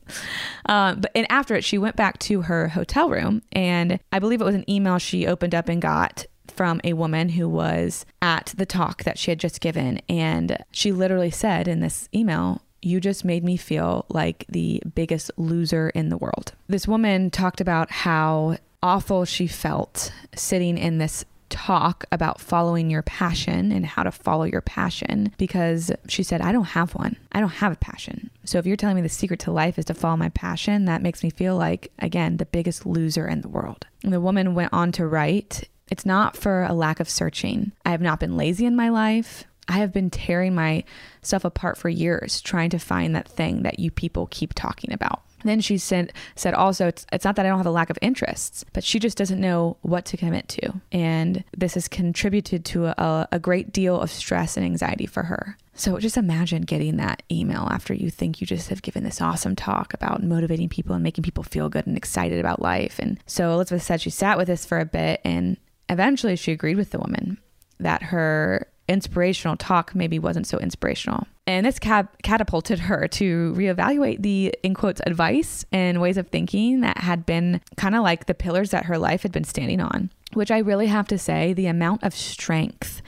Um, 0.66 1.02
but 1.02 1.12
and 1.16 1.28
after 1.30 1.56
it, 1.56 1.64
she 1.64 1.78
went 1.78 1.96
back 1.96 2.20
to 2.20 2.44
her 2.44 2.70
hotel 2.70 3.10
room, 3.10 3.42
and 3.52 4.00
I 4.12 4.20
believe 4.20 4.42
it 4.42 4.46
was 4.46 4.56
an 4.56 4.70
email 4.70 4.98
she 4.98 5.28
opened 5.28 5.56
up 5.56 5.70
and 5.70 5.82
got 5.82 6.26
from 6.48 6.82
a 6.84 6.94
woman 6.94 7.30
who 7.30 7.48
was 7.48 8.06
at 8.22 8.54
the 8.58 8.66
talk 8.66 9.04
that 9.04 9.20
she 9.20 9.32
had 9.32 9.40
just 9.40 9.62
given, 9.62 10.02
and 10.10 10.58
she 10.72 10.92
literally 10.92 11.32
said 11.32 11.68
in 11.68 11.80
this 11.80 12.10
email. 12.14 12.62
You 12.80 13.02
just 13.02 13.26
made 13.26 13.44
me 13.44 13.58
feel 13.58 14.06
like 14.08 14.46
the 14.48 14.82
biggest 14.94 15.32
loser 15.36 15.90
in 15.90 16.10
the 16.10 16.18
world. 16.18 16.54
This 16.68 16.88
woman 16.88 17.32
talked 17.32 17.60
about 17.60 17.90
how 17.90 18.58
awful 18.84 19.26
she 19.26 19.48
felt 19.48 20.12
sitting 20.36 20.78
in 20.78 21.00
this 21.00 21.26
talk 21.50 22.06
about 22.12 22.42
following 22.42 22.90
your 22.90 23.02
passion 23.02 23.72
and 23.72 23.86
how 23.86 24.04
to 24.04 24.12
follow 24.12 24.44
your 24.44 24.62
passion 24.62 25.34
because 25.38 25.92
she 26.08 26.24
said, 26.24 26.42
I 26.42 26.52
don't 26.52 26.66
have 26.66 26.94
one. 26.96 27.18
I 27.32 27.40
don't 27.40 27.50
have 27.50 27.72
a 27.72 27.78
passion. 27.78 28.30
So 28.46 28.58
if 28.58 28.66
you're 28.66 28.78
telling 28.78 28.96
me 28.96 29.02
the 29.02 29.10
secret 29.10 29.40
to 29.42 29.52
life 29.52 29.78
is 29.78 29.86
to 29.86 29.94
follow 29.94 30.18
my 30.18 30.30
passion, 30.30 30.86
that 30.86 31.02
makes 31.02 31.24
me 31.24 31.30
feel 31.30 31.56
like, 31.56 31.92
again, 32.00 32.38
the 32.38 32.46
biggest 32.46 32.86
loser 32.86 33.28
in 33.28 33.42
the 33.42 33.50
world. 33.50 33.86
And 34.04 34.14
the 34.14 34.22
woman 34.22 34.56
went 34.56 34.74
on 34.74 34.92
to 34.94 35.08
write, 35.08 35.70
It's 35.90 36.06
not 36.06 36.38
for 36.38 36.64
a 36.64 36.74
lack 36.74 37.00
of 37.00 37.10
searching. 37.10 37.72
I 37.86 37.92
have 37.92 38.02
not 38.02 38.20
been 38.20 38.38
lazy 38.38 38.66
in 38.66 38.76
my 38.76 38.90
life. 38.90 39.46
I 39.68 39.80
have 39.80 39.92
been 39.92 40.10
tearing 40.10 40.56
myself 40.56 41.44
apart 41.44 41.78
for 41.78 41.90
years 41.90 42.40
trying 42.42 42.70
to 42.70 42.80
find 42.80 43.16
that 43.16 43.28
thing 43.28 43.64
that 43.64 43.80
you 43.80 43.92
people 43.92 44.28
keep 44.32 44.54
talking 44.54 44.94
about. 44.94 45.24
Then 45.44 45.62
she 45.62 45.78
said, 45.78 46.14
said 46.36 46.54
also, 46.54 46.88
it's, 46.88 47.06
it's 47.12 47.26
not 47.26 47.36
that 47.36 47.46
I 47.46 47.50
don't 47.50 47.60
have 47.60 47.66
a 47.66 47.72
lack 47.72 47.90
of 47.90 48.00
interests, 48.02 48.66
but 48.74 48.84
she 48.84 49.00
just 49.00 49.18
doesn't 49.18 49.40
know 49.40 49.78
what 49.82 50.06
to 50.06 50.18
commit 50.18 50.48
to. 50.50 50.82
And 50.92 51.44
this 51.56 51.76
has 51.76 51.88
contributed 51.88 52.66
to 52.66 52.88
a, 52.88 53.28
a 53.32 53.40
great 53.40 53.72
deal 53.72 54.00
of 54.00 54.12
stress 54.12 54.58
and 54.58 54.66
anxiety 54.66 55.06
for 55.06 55.24
her. 55.24 55.58
So 55.74 56.00
just 56.00 56.18
imagine 56.18 56.64
getting 56.64 56.98
that 56.98 57.22
email 57.32 57.68
after 57.72 57.94
you 57.94 58.10
think 58.10 58.42
you 58.42 58.48
just 58.48 58.70
have 58.70 58.82
given 58.82 59.04
this 59.04 59.22
awesome 59.22 59.56
talk 59.56 59.94
about 59.94 60.24
motivating 60.24 60.70
people 60.70 60.96
and 60.96 61.04
making 61.04 61.24
people 61.24 61.44
feel 61.44 61.70
good 61.70 61.86
and 61.86 61.96
excited 61.96 62.40
about 62.40 62.62
life. 62.62 62.98
And 62.98 63.20
so 63.28 63.52
Elizabeth 63.52 63.84
said 63.84 64.02
she 64.02 64.10
sat 64.10 64.38
with 64.38 64.48
this 64.48 64.66
for 64.66 64.80
a 64.80 64.86
bit 64.86 65.22
and 65.24 65.58
eventually 65.88 66.36
she 66.36 66.52
agreed 66.52 66.78
with 66.78 66.90
the 66.90 67.00
woman 67.00 67.38
that 67.80 68.04
her 68.04 68.68
inspirational 68.88 69.58
talk 69.58 69.94
maybe 69.94 70.20
wasn't 70.20 70.48
so 70.48 70.58
inspirational. 70.60 71.28
And 71.46 71.66
this 71.66 71.80
catapulted 71.80 72.80
her 72.80 73.08
to 73.08 73.54
reevaluate 73.56 74.22
the, 74.22 74.54
in 74.64 74.74
quotes, 74.74 75.02
advice 75.06 75.66
and 75.72 76.02
ways 76.02 76.18
of 76.18 76.28
thinking 76.28 76.82
that 76.82 76.98
had 76.98 77.26
been 77.26 77.62
kind 77.78 77.96
of 77.96 78.04
like 78.04 78.26
the 78.26 78.34
pillars 78.34 78.72
that 78.72 78.86
her 78.86 78.98
life 78.98 79.24
had 79.24 79.32
been 79.32 79.46
standing 79.46 79.80
on, 79.80 80.10
which 80.34 80.52
I 80.52 80.60
really 80.60 80.88
have 80.88 81.08
to 81.08 81.18
say, 81.18 81.54
the 81.54 81.68
amount 81.68 82.04
of 82.04 82.14
strength 82.14 83.02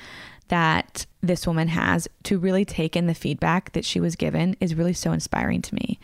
that 0.47 1.05
this 1.21 1.45
woman 1.45 1.67
has 1.67 2.07
to 2.23 2.39
really 2.39 2.65
take 2.65 2.95
in 2.95 3.07
the 3.07 3.13
feedback 3.13 3.73
that 3.73 3.85
she 3.85 3.99
was 3.99 4.15
given 4.15 4.55
is 4.59 4.75
really 4.75 4.93
so 4.93 5.11
inspiring 5.11 5.61
to 5.61 5.75
me. 5.75 5.99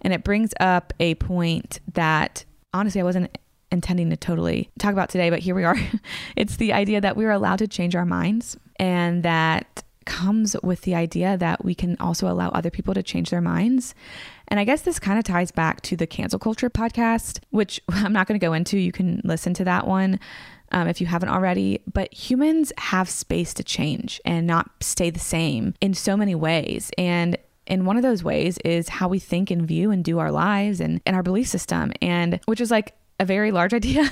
And 0.00 0.12
it 0.12 0.24
brings 0.24 0.52
up 0.60 0.92
a 0.98 1.14
point 1.16 1.80
that 1.92 2.44
honestly 2.72 3.00
I 3.00 3.04
wasn't 3.04 3.36
intending 3.70 4.10
to 4.10 4.16
totally 4.16 4.70
talk 4.78 4.92
about 4.92 5.08
today, 5.08 5.30
but 5.30 5.40
here 5.40 5.54
we 5.54 5.64
are. 5.64 5.76
it's 6.36 6.56
the 6.56 6.72
idea 6.72 7.00
that 7.00 7.16
we 7.16 7.24
are 7.24 7.30
allowed 7.30 7.58
to 7.58 7.68
change 7.68 7.96
our 7.96 8.06
minds 8.06 8.56
and 8.82 9.22
that 9.22 9.84
comes 10.06 10.56
with 10.64 10.82
the 10.82 10.96
idea 10.96 11.36
that 11.36 11.64
we 11.64 11.72
can 11.72 11.96
also 12.00 12.26
allow 12.26 12.48
other 12.48 12.68
people 12.68 12.92
to 12.94 13.02
change 13.02 13.30
their 13.30 13.40
minds. 13.40 13.94
And 14.48 14.58
I 14.58 14.64
guess 14.64 14.82
this 14.82 14.98
kind 14.98 15.20
of 15.20 15.24
ties 15.24 15.52
back 15.52 15.82
to 15.82 15.96
the 15.96 16.04
cancel 16.04 16.40
culture 16.40 16.68
podcast, 16.68 17.38
which 17.50 17.80
I'm 17.88 18.12
not 18.12 18.26
going 18.26 18.38
to 18.38 18.44
go 18.44 18.52
into. 18.52 18.76
You 18.76 18.90
can 18.90 19.20
listen 19.22 19.54
to 19.54 19.64
that 19.66 19.86
one 19.86 20.18
um, 20.72 20.88
if 20.88 21.00
you 21.00 21.06
haven't 21.06 21.28
already. 21.28 21.80
But 21.92 22.12
humans 22.12 22.72
have 22.76 23.08
space 23.08 23.54
to 23.54 23.62
change 23.62 24.20
and 24.24 24.48
not 24.48 24.68
stay 24.80 25.10
the 25.10 25.20
same 25.20 25.74
in 25.80 25.94
so 25.94 26.16
many 26.16 26.34
ways. 26.34 26.90
And 26.98 27.38
and 27.68 27.86
one 27.86 27.96
of 27.96 28.02
those 28.02 28.24
ways 28.24 28.58
is 28.64 28.88
how 28.88 29.06
we 29.06 29.20
think 29.20 29.48
and 29.48 29.62
view 29.62 29.92
and 29.92 30.04
do 30.04 30.18
our 30.18 30.32
lives 30.32 30.80
and, 30.80 31.00
and 31.06 31.14
our 31.14 31.22
belief 31.22 31.46
system. 31.46 31.92
And 32.02 32.40
which 32.46 32.60
is 32.60 32.72
like 32.72 32.96
a 33.22 33.24
very 33.24 33.52
large 33.52 33.72
idea. 33.80 34.10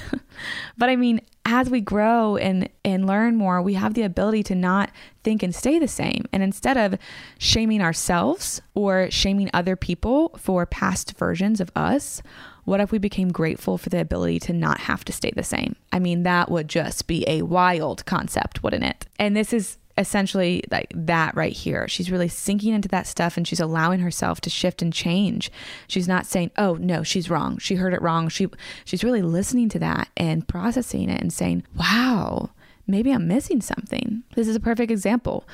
but 0.79 0.89
I 0.89 0.97
mean, 0.97 1.21
as 1.45 1.69
we 1.69 1.81
grow 1.81 2.37
and 2.37 2.69
and 2.85 3.07
learn 3.07 3.37
more, 3.37 3.61
we 3.61 3.75
have 3.75 3.95
the 3.95 4.03
ability 4.03 4.43
to 4.45 4.55
not 4.55 4.91
think 5.23 5.43
and 5.43 5.55
stay 5.55 5.79
the 5.79 5.89
same. 5.89 6.25
And 6.33 6.43
instead 6.43 6.77
of 6.77 6.99
shaming 7.39 7.83
ourselves 7.83 8.63
or 8.75 9.11
shaming 9.11 9.51
other 9.53 9.77
people 9.77 10.31
for 10.39 10.65
past 10.65 11.19
versions 11.19 11.61
of 11.61 11.71
us, 11.75 12.23
what 12.65 12.81
if 12.81 12.93
we 12.93 12.99
became 12.99 13.33
grateful 13.33 13.79
for 13.79 13.89
the 13.89 14.01
ability 14.01 14.39
to 14.41 14.53
not 14.53 14.81
have 14.81 15.05
to 15.07 15.13
stay 15.13 15.33
the 15.35 15.43
same? 15.43 15.77
I 15.93 15.99
mean, 15.99 16.23
that 16.23 16.51
would 16.51 16.69
just 16.69 17.07
be 17.07 17.25
a 17.27 17.43
wild 17.43 18.05
concept, 18.07 18.63
wouldn't 18.63 18.85
it? 18.85 19.07
And 19.19 19.37
this 19.37 19.53
is 19.53 19.77
essentially 20.01 20.65
like 20.71 20.93
that 20.95 21.37
right 21.37 21.53
here. 21.53 21.87
She's 21.87 22.11
really 22.11 22.29
sinking 22.29 22.75
into 22.75 22.89
that 22.89 23.07
stuff 23.07 23.37
and 23.37 23.47
she's 23.47 23.61
allowing 23.61 24.01
herself 24.01 24.41
to 24.43 24.51
shift 24.51 24.83
and 24.83 24.93
change. 24.93 25.53
She's 25.87 26.09
not 26.09 26.27
saying, 26.27 26.51
"Oh, 26.57 26.75
no, 26.75 27.03
she's 27.03 27.31
wrong. 27.31 27.59
She 27.59 27.77
heard 27.77 27.95
it 27.95 28.03
wrong." 28.03 28.29
She 28.29 28.49
she's 28.85 29.05
really 29.05 29.23
listening 29.23 29.69
to 29.71 29.79
that 29.79 30.09
and 30.17 30.49
processing 30.49 31.09
it 31.09 31.21
and 31.21 31.33
saying, 31.33 31.65
"Wow, 31.75 32.51
maybe 32.87 33.13
I'm 33.13 33.29
missing 33.29 33.61
something." 33.61 34.25
This 34.35 34.49
is 34.49 34.57
a 34.57 34.61
perfect 34.61 34.91
example. 34.91 35.47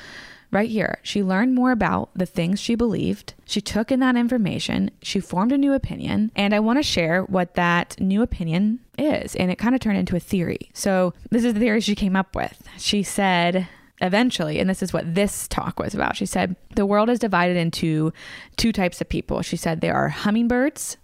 Right 0.49 0.69
here, 0.69 0.99
she 1.03 1.23
learned 1.23 1.55
more 1.55 1.71
about 1.71 2.09
the 2.15 2.25
things 2.25 2.61
she 2.61 2.73
believed. 2.73 3.33
She 3.45 3.59
took 3.59 3.91
in 3.91 3.99
that 3.99 4.15
information, 4.15 4.91
she 5.01 5.19
formed 5.19 5.51
a 5.51 5.57
new 5.57 5.73
opinion, 5.73 6.31
and 6.37 6.55
I 6.55 6.61
want 6.61 6.79
to 6.79 6.83
share 6.83 7.23
what 7.23 7.55
that 7.55 7.99
new 7.99 8.21
opinion 8.21 8.79
is. 8.97 9.35
And 9.35 9.51
it 9.51 9.57
kind 9.57 9.75
of 9.75 9.81
turned 9.81 9.97
into 9.97 10.15
a 10.15 10.21
theory. 10.21 10.69
So, 10.73 11.13
this 11.31 11.43
is 11.43 11.53
the 11.53 11.59
theory 11.59 11.81
she 11.81 11.95
came 11.95 12.15
up 12.15 12.33
with. 12.33 12.63
She 12.77 13.03
said, 13.03 13.67
eventually, 14.01 14.59
and 14.59 14.69
this 14.69 14.83
is 14.83 14.93
what 14.93 15.15
this 15.15 15.47
talk 15.47 15.79
was 15.79 15.93
about, 15.93 16.15
she 16.15 16.25
said, 16.25 16.55
the 16.75 16.85
world 16.85 17.09
is 17.09 17.19
divided 17.19 17.57
into 17.57 18.13
two 18.55 18.71
types 18.71 19.01
of 19.01 19.09
people. 19.09 19.41
She 19.41 19.57
said 19.57 19.81
there 19.81 19.95
are 19.95 20.09
hummingbirds, 20.09 20.97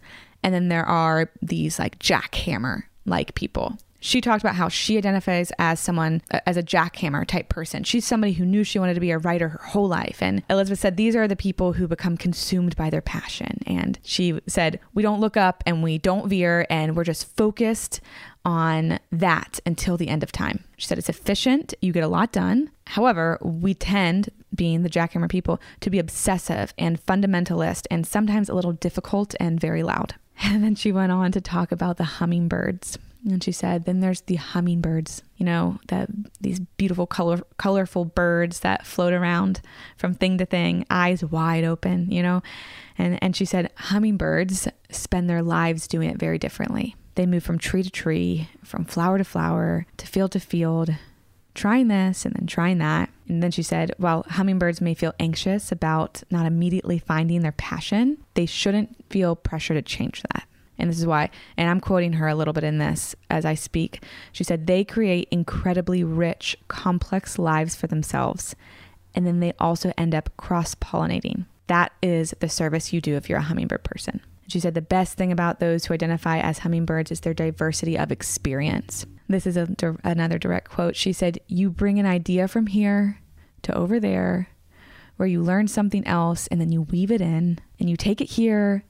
and 0.43 0.53
then 0.53 0.69
there 0.69 0.85
are 0.85 1.31
these 1.41 1.79
like 1.79 1.99
jackhammer 1.99 2.83
like 3.05 3.35
people. 3.35 3.77
she 3.99 4.19
talked 4.19 4.43
about 4.43 4.55
how 4.55 4.67
she 4.67 4.97
identifies 4.97 5.51
as 5.59 5.79
someone 5.79 6.21
uh, 6.31 6.39
as 6.45 6.57
a 6.57 6.63
jackhammer 6.63 7.25
type 7.25 7.47
person. 7.47 7.85
She's 7.85 8.05
somebody 8.05 8.33
who 8.33 8.45
knew 8.45 8.65
she 8.65 8.77
wanted 8.77 8.95
to 8.95 8.99
be 8.99 9.11
a 9.11 9.17
writer 9.17 9.47
her 9.49 9.63
whole 9.63 9.87
life. 9.87 10.17
And 10.21 10.43
Elizabeth 10.49 10.79
said 10.79 10.97
these 10.97 11.15
are 11.15 11.27
the 11.27 11.37
people 11.37 11.73
who 11.73 11.87
become 11.87 12.17
consumed 12.17 12.75
by 12.75 12.89
their 12.89 13.01
passion. 13.01 13.59
And 13.65 13.97
she 14.03 14.41
said, 14.45 14.81
We 14.93 15.03
don't 15.03 15.21
look 15.21 15.37
up 15.37 15.63
and 15.65 15.81
we 15.81 15.97
don't 15.97 16.27
veer 16.27 16.67
and 16.69 16.97
we're 16.97 17.05
just 17.05 17.33
focused 17.37 18.01
on 18.45 18.99
that 19.11 19.59
until 19.65 19.97
the 19.97 20.09
end 20.09 20.23
of 20.23 20.31
time. 20.31 20.63
She 20.77 20.87
said 20.87 20.97
it's 20.97 21.09
efficient, 21.09 21.73
you 21.81 21.93
get 21.93 22.03
a 22.03 22.07
lot 22.07 22.31
done. 22.31 22.71
However, 22.87 23.37
we 23.41 23.73
tend, 23.73 24.29
being 24.53 24.83
the 24.83 24.89
jackhammer 24.89 25.29
people, 25.29 25.61
to 25.79 25.89
be 25.89 25.99
obsessive 25.99 26.73
and 26.77 27.03
fundamentalist 27.03 27.87
and 27.89 28.05
sometimes 28.05 28.49
a 28.49 28.53
little 28.53 28.73
difficult 28.73 29.35
and 29.39 29.59
very 29.59 29.83
loud. 29.83 30.15
And 30.45 30.63
then 30.63 30.75
she 30.75 30.91
went 30.91 31.11
on 31.11 31.31
to 31.33 31.39
talk 31.39 31.71
about 31.71 31.97
the 31.97 32.03
hummingbirds. 32.03 32.97
And 33.25 33.41
she 33.41 33.53
said, 33.53 33.85
then 33.85 34.01
there's 34.01 34.21
the 34.21 34.35
hummingbirds, 34.35 35.21
you 35.37 35.45
know, 35.45 35.79
that 35.87 36.09
these 36.41 36.59
beautiful 36.59 37.07
color 37.07 37.39
colorful 37.57 38.03
birds 38.03 38.59
that 38.61 38.85
float 38.85 39.13
around 39.13 39.61
from 39.95 40.13
thing 40.13 40.37
to 40.39 40.45
thing, 40.45 40.85
eyes 40.89 41.23
wide 41.23 41.63
open, 41.63 42.11
you 42.11 42.21
know. 42.21 42.41
And 42.97 43.17
and 43.23 43.35
she 43.35 43.45
said 43.45 43.71
hummingbirds 43.77 44.67
spend 44.89 45.29
their 45.29 45.41
lives 45.43 45.87
doing 45.87 46.09
it 46.09 46.17
very 46.17 46.37
differently. 46.37 46.95
They 47.15 47.25
move 47.25 47.43
from 47.43 47.59
tree 47.59 47.83
to 47.83 47.89
tree, 47.89 48.49
from 48.63 48.85
flower 48.85 49.17
to 49.17 49.23
flower, 49.23 49.85
to 49.97 50.07
field 50.07 50.31
to 50.31 50.39
field, 50.39 50.89
trying 51.53 51.87
this 51.87 52.25
and 52.25 52.35
then 52.35 52.47
trying 52.47 52.79
that. 52.79 53.09
And 53.27 53.41
then 53.41 53.51
she 53.51 53.63
said, 53.63 53.93
while 53.97 54.25
hummingbirds 54.27 54.81
may 54.81 54.93
feel 54.93 55.13
anxious 55.19 55.71
about 55.71 56.23
not 56.31 56.45
immediately 56.45 56.99
finding 56.99 57.41
their 57.41 57.51
passion, 57.51 58.17
they 58.33 58.45
shouldn't 58.45 58.95
feel 59.09 59.35
pressure 59.35 59.73
to 59.73 59.81
change 59.81 60.23
that. 60.33 60.47
And 60.79 60.89
this 60.89 60.99
is 60.99 61.05
why, 61.05 61.29
and 61.55 61.69
I'm 61.69 61.79
quoting 61.79 62.13
her 62.13 62.27
a 62.27 62.35
little 62.35 62.53
bit 62.53 62.63
in 62.63 62.79
this 62.79 63.15
as 63.29 63.45
I 63.45 63.53
speak. 63.53 64.03
She 64.31 64.43
said, 64.43 64.65
they 64.65 64.83
create 64.83 65.27
incredibly 65.29 66.03
rich, 66.03 66.57
complex 66.67 67.37
lives 67.37 67.75
for 67.75 67.85
themselves. 67.85 68.55
And 69.13 69.27
then 69.27 69.39
they 69.39 69.53
also 69.59 69.93
end 69.97 70.15
up 70.15 70.35
cross 70.35 70.73
pollinating. 70.73 71.45
That 71.67 71.91
is 72.01 72.33
the 72.39 72.49
service 72.49 72.91
you 72.91 73.01
do 73.01 73.15
if 73.15 73.29
you're 73.29 73.37
a 73.37 73.43
hummingbird 73.43 73.83
person. 73.83 74.21
She 74.47 74.59
said, 74.59 74.73
the 74.73 74.81
best 74.81 75.17
thing 75.17 75.31
about 75.31 75.59
those 75.59 75.85
who 75.85 75.93
identify 75.93 76.39
as 76.39 76.59
hummingbirds 76.59 77.11
is 77.11 77.21
their 77.21 77.33
diversity 77.33 77.97
of 77.97 78.11
experience. 78.11 79.05
This 79.27 79.47
is 79.47 79.57
a, 79.57 79.67
another 80.03 80.37
direct 80.37 80.69
quote. 80.69 80.95
She 80.95 81.13
said, 81.13 81.39
You 81.47 81.69
bring 81.69 81.99
an 81.99 82.05
idea 82.05 82.47
from 82.47 82.67
here 82.67 83.19
to 83.63 83.75
over 83.75 83.99
there, 83.99 84.49
where 85.15 85.27
you 85.27 85.41
learn 85.41 85.67
something 85.67 86.05
else, 86.05 86.47
and 86.47 86.59
then 86.59 86.71
you 86.71 86.81
weave 86.81 87.11
it 87.11 87.21
in, 87.21 87.59
and 87.79 87.89
you 87.89 87.95
take 87.95 88.21
it 88.21 88.31
here 88.31 88.83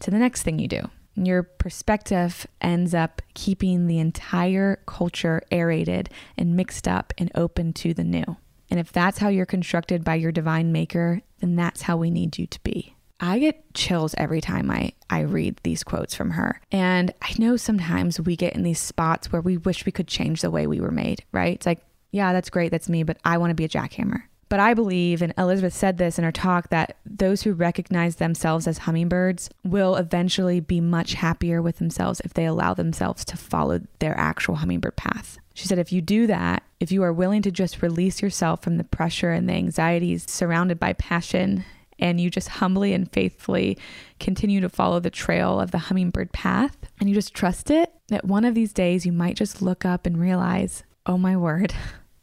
to 0.00 0.10
the 0.10 0.18
next 0.18 0.42
thing 0.42 0.58
you 0.58 0.68
do 0.68 0.88
And 1.16 1.26
your 1.26 1.42
perspective 1.42 2.46
ends 2.60 2.94
up 2.94 3.22
keeping 3.34 3.86
the 3.86 3.98
entire 3.98 4.80
culture 4.86 5.42
aerated 5.50 6.10
and 6.36 6.56
mixed 6.56 6.86
up 6.86 7.12
and 7.18 7.30
open 7.34 7.72
to 7.74 7.94
the 7.94 8.04
new. 8.04 8.36
And 8.70 8.80
if 8.80 8.90
that's 8.90 9.18
how 9.18 9.28
you're 9.28 9.46
constructed 9.46 10.02
by 10.02 10.14
your 10.14 10.32
divine 10.32 10.72
maker, 10.72 11.20
then 11.40 11.56
that's 11.56 11.82
how 11.82 11.96
we 11.96 12.10
need 12.10 12.38
you 12.38 12.46
to 12.46 12.60
be. 12.62 12.94
I 13.22 13.38
get 13.38 13.72
chills 13.72 14.16
every 14.18 14.40
time 14.40 14.68
I, 14.68 14.92
I 15.08 15.20
read 15.20 15.60
these 15.62 15.84
quotes 15.84 16.12
from 16.12 16.32
her. 16.32 16.60
And 16.72 17.14
I 17.22 17.32
know 17.38 17.56
sometimes 17.56 18.20
we 18.20 18.34
get 18.34 18.54
in 18.54 18.64
these 18.64 18.80
spots 18.80 19.30
where 19.30 19.40
we 19.40 19.56
wish 19.56 19.86
we 19.86 19.92
could 19.92 20.08
change 20.08 20.40
the 20.40 20.50
way 20.50 20.66
we 20.66 20.80
were 20.80 20.90
made, 20.90 21.24
right? 21.30 21.54
It's 21.54 21.64
like, 21.64 21.84
yeah, 22.10 22.32
that's 22.32 22.50
great, 22.50 22.72
that's 22.72 22.88
me, 22.88 23.04
but 23.04 23.18
I 23.24 23.38
want 23.38 23.50
to 23.50 23.54
be 23.54 23.64
a 23.64 23.68
jackhammer. 23.68 24.24
But 24.48 24.58
I 24.60 24.74
believe, 24.74 25.22
and 25.22 25.32
Elizabeth 25.38 25.72
said 25.72 25.96
this 25.96 26.18
in 26.18 26.24
her 26.24 26.32
talk, 26.32 26.68
that 26.68 26.96
those 27.06 27.42
who 27.42 27.54
recognize 27.54 28.16
themselves 28.16 28.66
as 28.66 28.78
hummingbirds 28.78 29.48
will 29.64 29.96
eventually 29.96 30.60
be 30.60 30.80
much 30.80 31.14
happier 31.14 31.62
with 31.62 31.78
themselves 31.78 32.20
if 32.24 32.34
they 32.34 32.44
allow 32.44 32.74
themselves 32.74 33.24
to 33.26 33.36
follow 33.36 33.80
their 34.00 34.18
actual 34.18 34.56
hummingbird 34.56 34.96
path. 34.96 35.38
She 35.54 35.68
said, 35.68 35.78
if 35.78 35.92
you 35.92 36.02
do 36.02 36.26
that, 36.26 36.64
if 36.80 36.90
you 36.90 37.02
are 37.02 37.12
willing 37.12 37.40
to 37.42 37.50
just 37.50 37.80
release 37.82 38.20
yourself 38.20 38.62
from 38.62 38.78
the 38.78 38.84
pressure 38.84 39.30
and 39.30 39.48
the 39.48 39.54
anxieties 39.54 40.30
surrounded 40.30 40.78
by 40.78 40.92
passion, 40.94 41.64
and 42.02 42.20
you 42.20 42.28
just 42.28 42.48
humbly 42.48 42.92
and 42.92 43.10
faithfully 43.12 43.78
continue 44.18 44.60
to 44.60 44.68
follow 44.68 44.98
the 44.98 45.08
trail 45.08 45.60
of 45.60 45.70
the 45.70 45.78
hummingbird 45.78 46.32
path, 46.32 46.76
and 46.98 47.08
you 47.08 47.14
just 47.14 47.32
trust 47.32 47.70
it, 47.70 47.94
that 48.08 48.24
one 48.24 48.44
of 48.44 48.56
these 48.56 48.72
days 48.72 49.06
you 49.06 49.12
might 49.12 49.36
just 49.36 49.62
look 49.62 49.84
up 49.84 50.04
and 50.04 50.20
realize, 50.20 50.82
oh 51.06 51.16
my 51.16 51.36
word. 51.36 51.72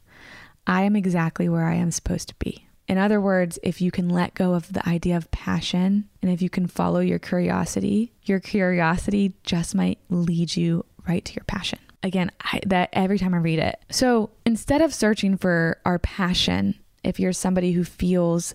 I 0.66 0.82
am 0.82 0.94
exactly 0.94 1.48
where 1.48 1.64
I 1.64 1.76
am 1.76 1.90
supposed 1.90 2.28
to 2.28 2.34
be. 2.38 2.66
In 2.88 2.98
other 2.98 3.22
words, 3.22 3.58
if 3.62 3.80
you 3.80 3.90
can 3.90 4.10
let 4.10 4.34
go 4.34 4.52
of 4.52 4.70
the 4.70 4.86
idea 4.86 5.16
of 5.16 5.30
passion 5.30 6.10
and 6.20 6.30
if 6.30 6.42
you 6.42 6.50
can 6.50 6.66
follow 6.66 7.00
your 7.00 7.18
curiosity, 7.18 8.12
your 8.24 8.38
curiosity 8.38 9.32
just 9.44 9.74
might 9.74 9.98
lead 10.10 10.54
you 10.56 10.84
right 11.08 11.24
to 11.24 11.32
your 11.34 11.44
passion. 11.44 11.78
Again, 12.02 12.30
I, 12.42 12.60
that 12.66 12.90
every 12.92 13.18
time 13.18 13.32
I 13.32 13.38
read 13.38 13.58
it. 13.58 13.80
So 13.90 14.30
instead 14.44 14.82
of 14.82 14.92
searching 14.92 15.38
for 15.38 15.78
our 15.86 15.98
passion, 15.98 16.78
if 17.02 17.18
you're 17.18 17.32
somebody 17.32 17.72
who 17.72 17.84
feels 17.84 18.54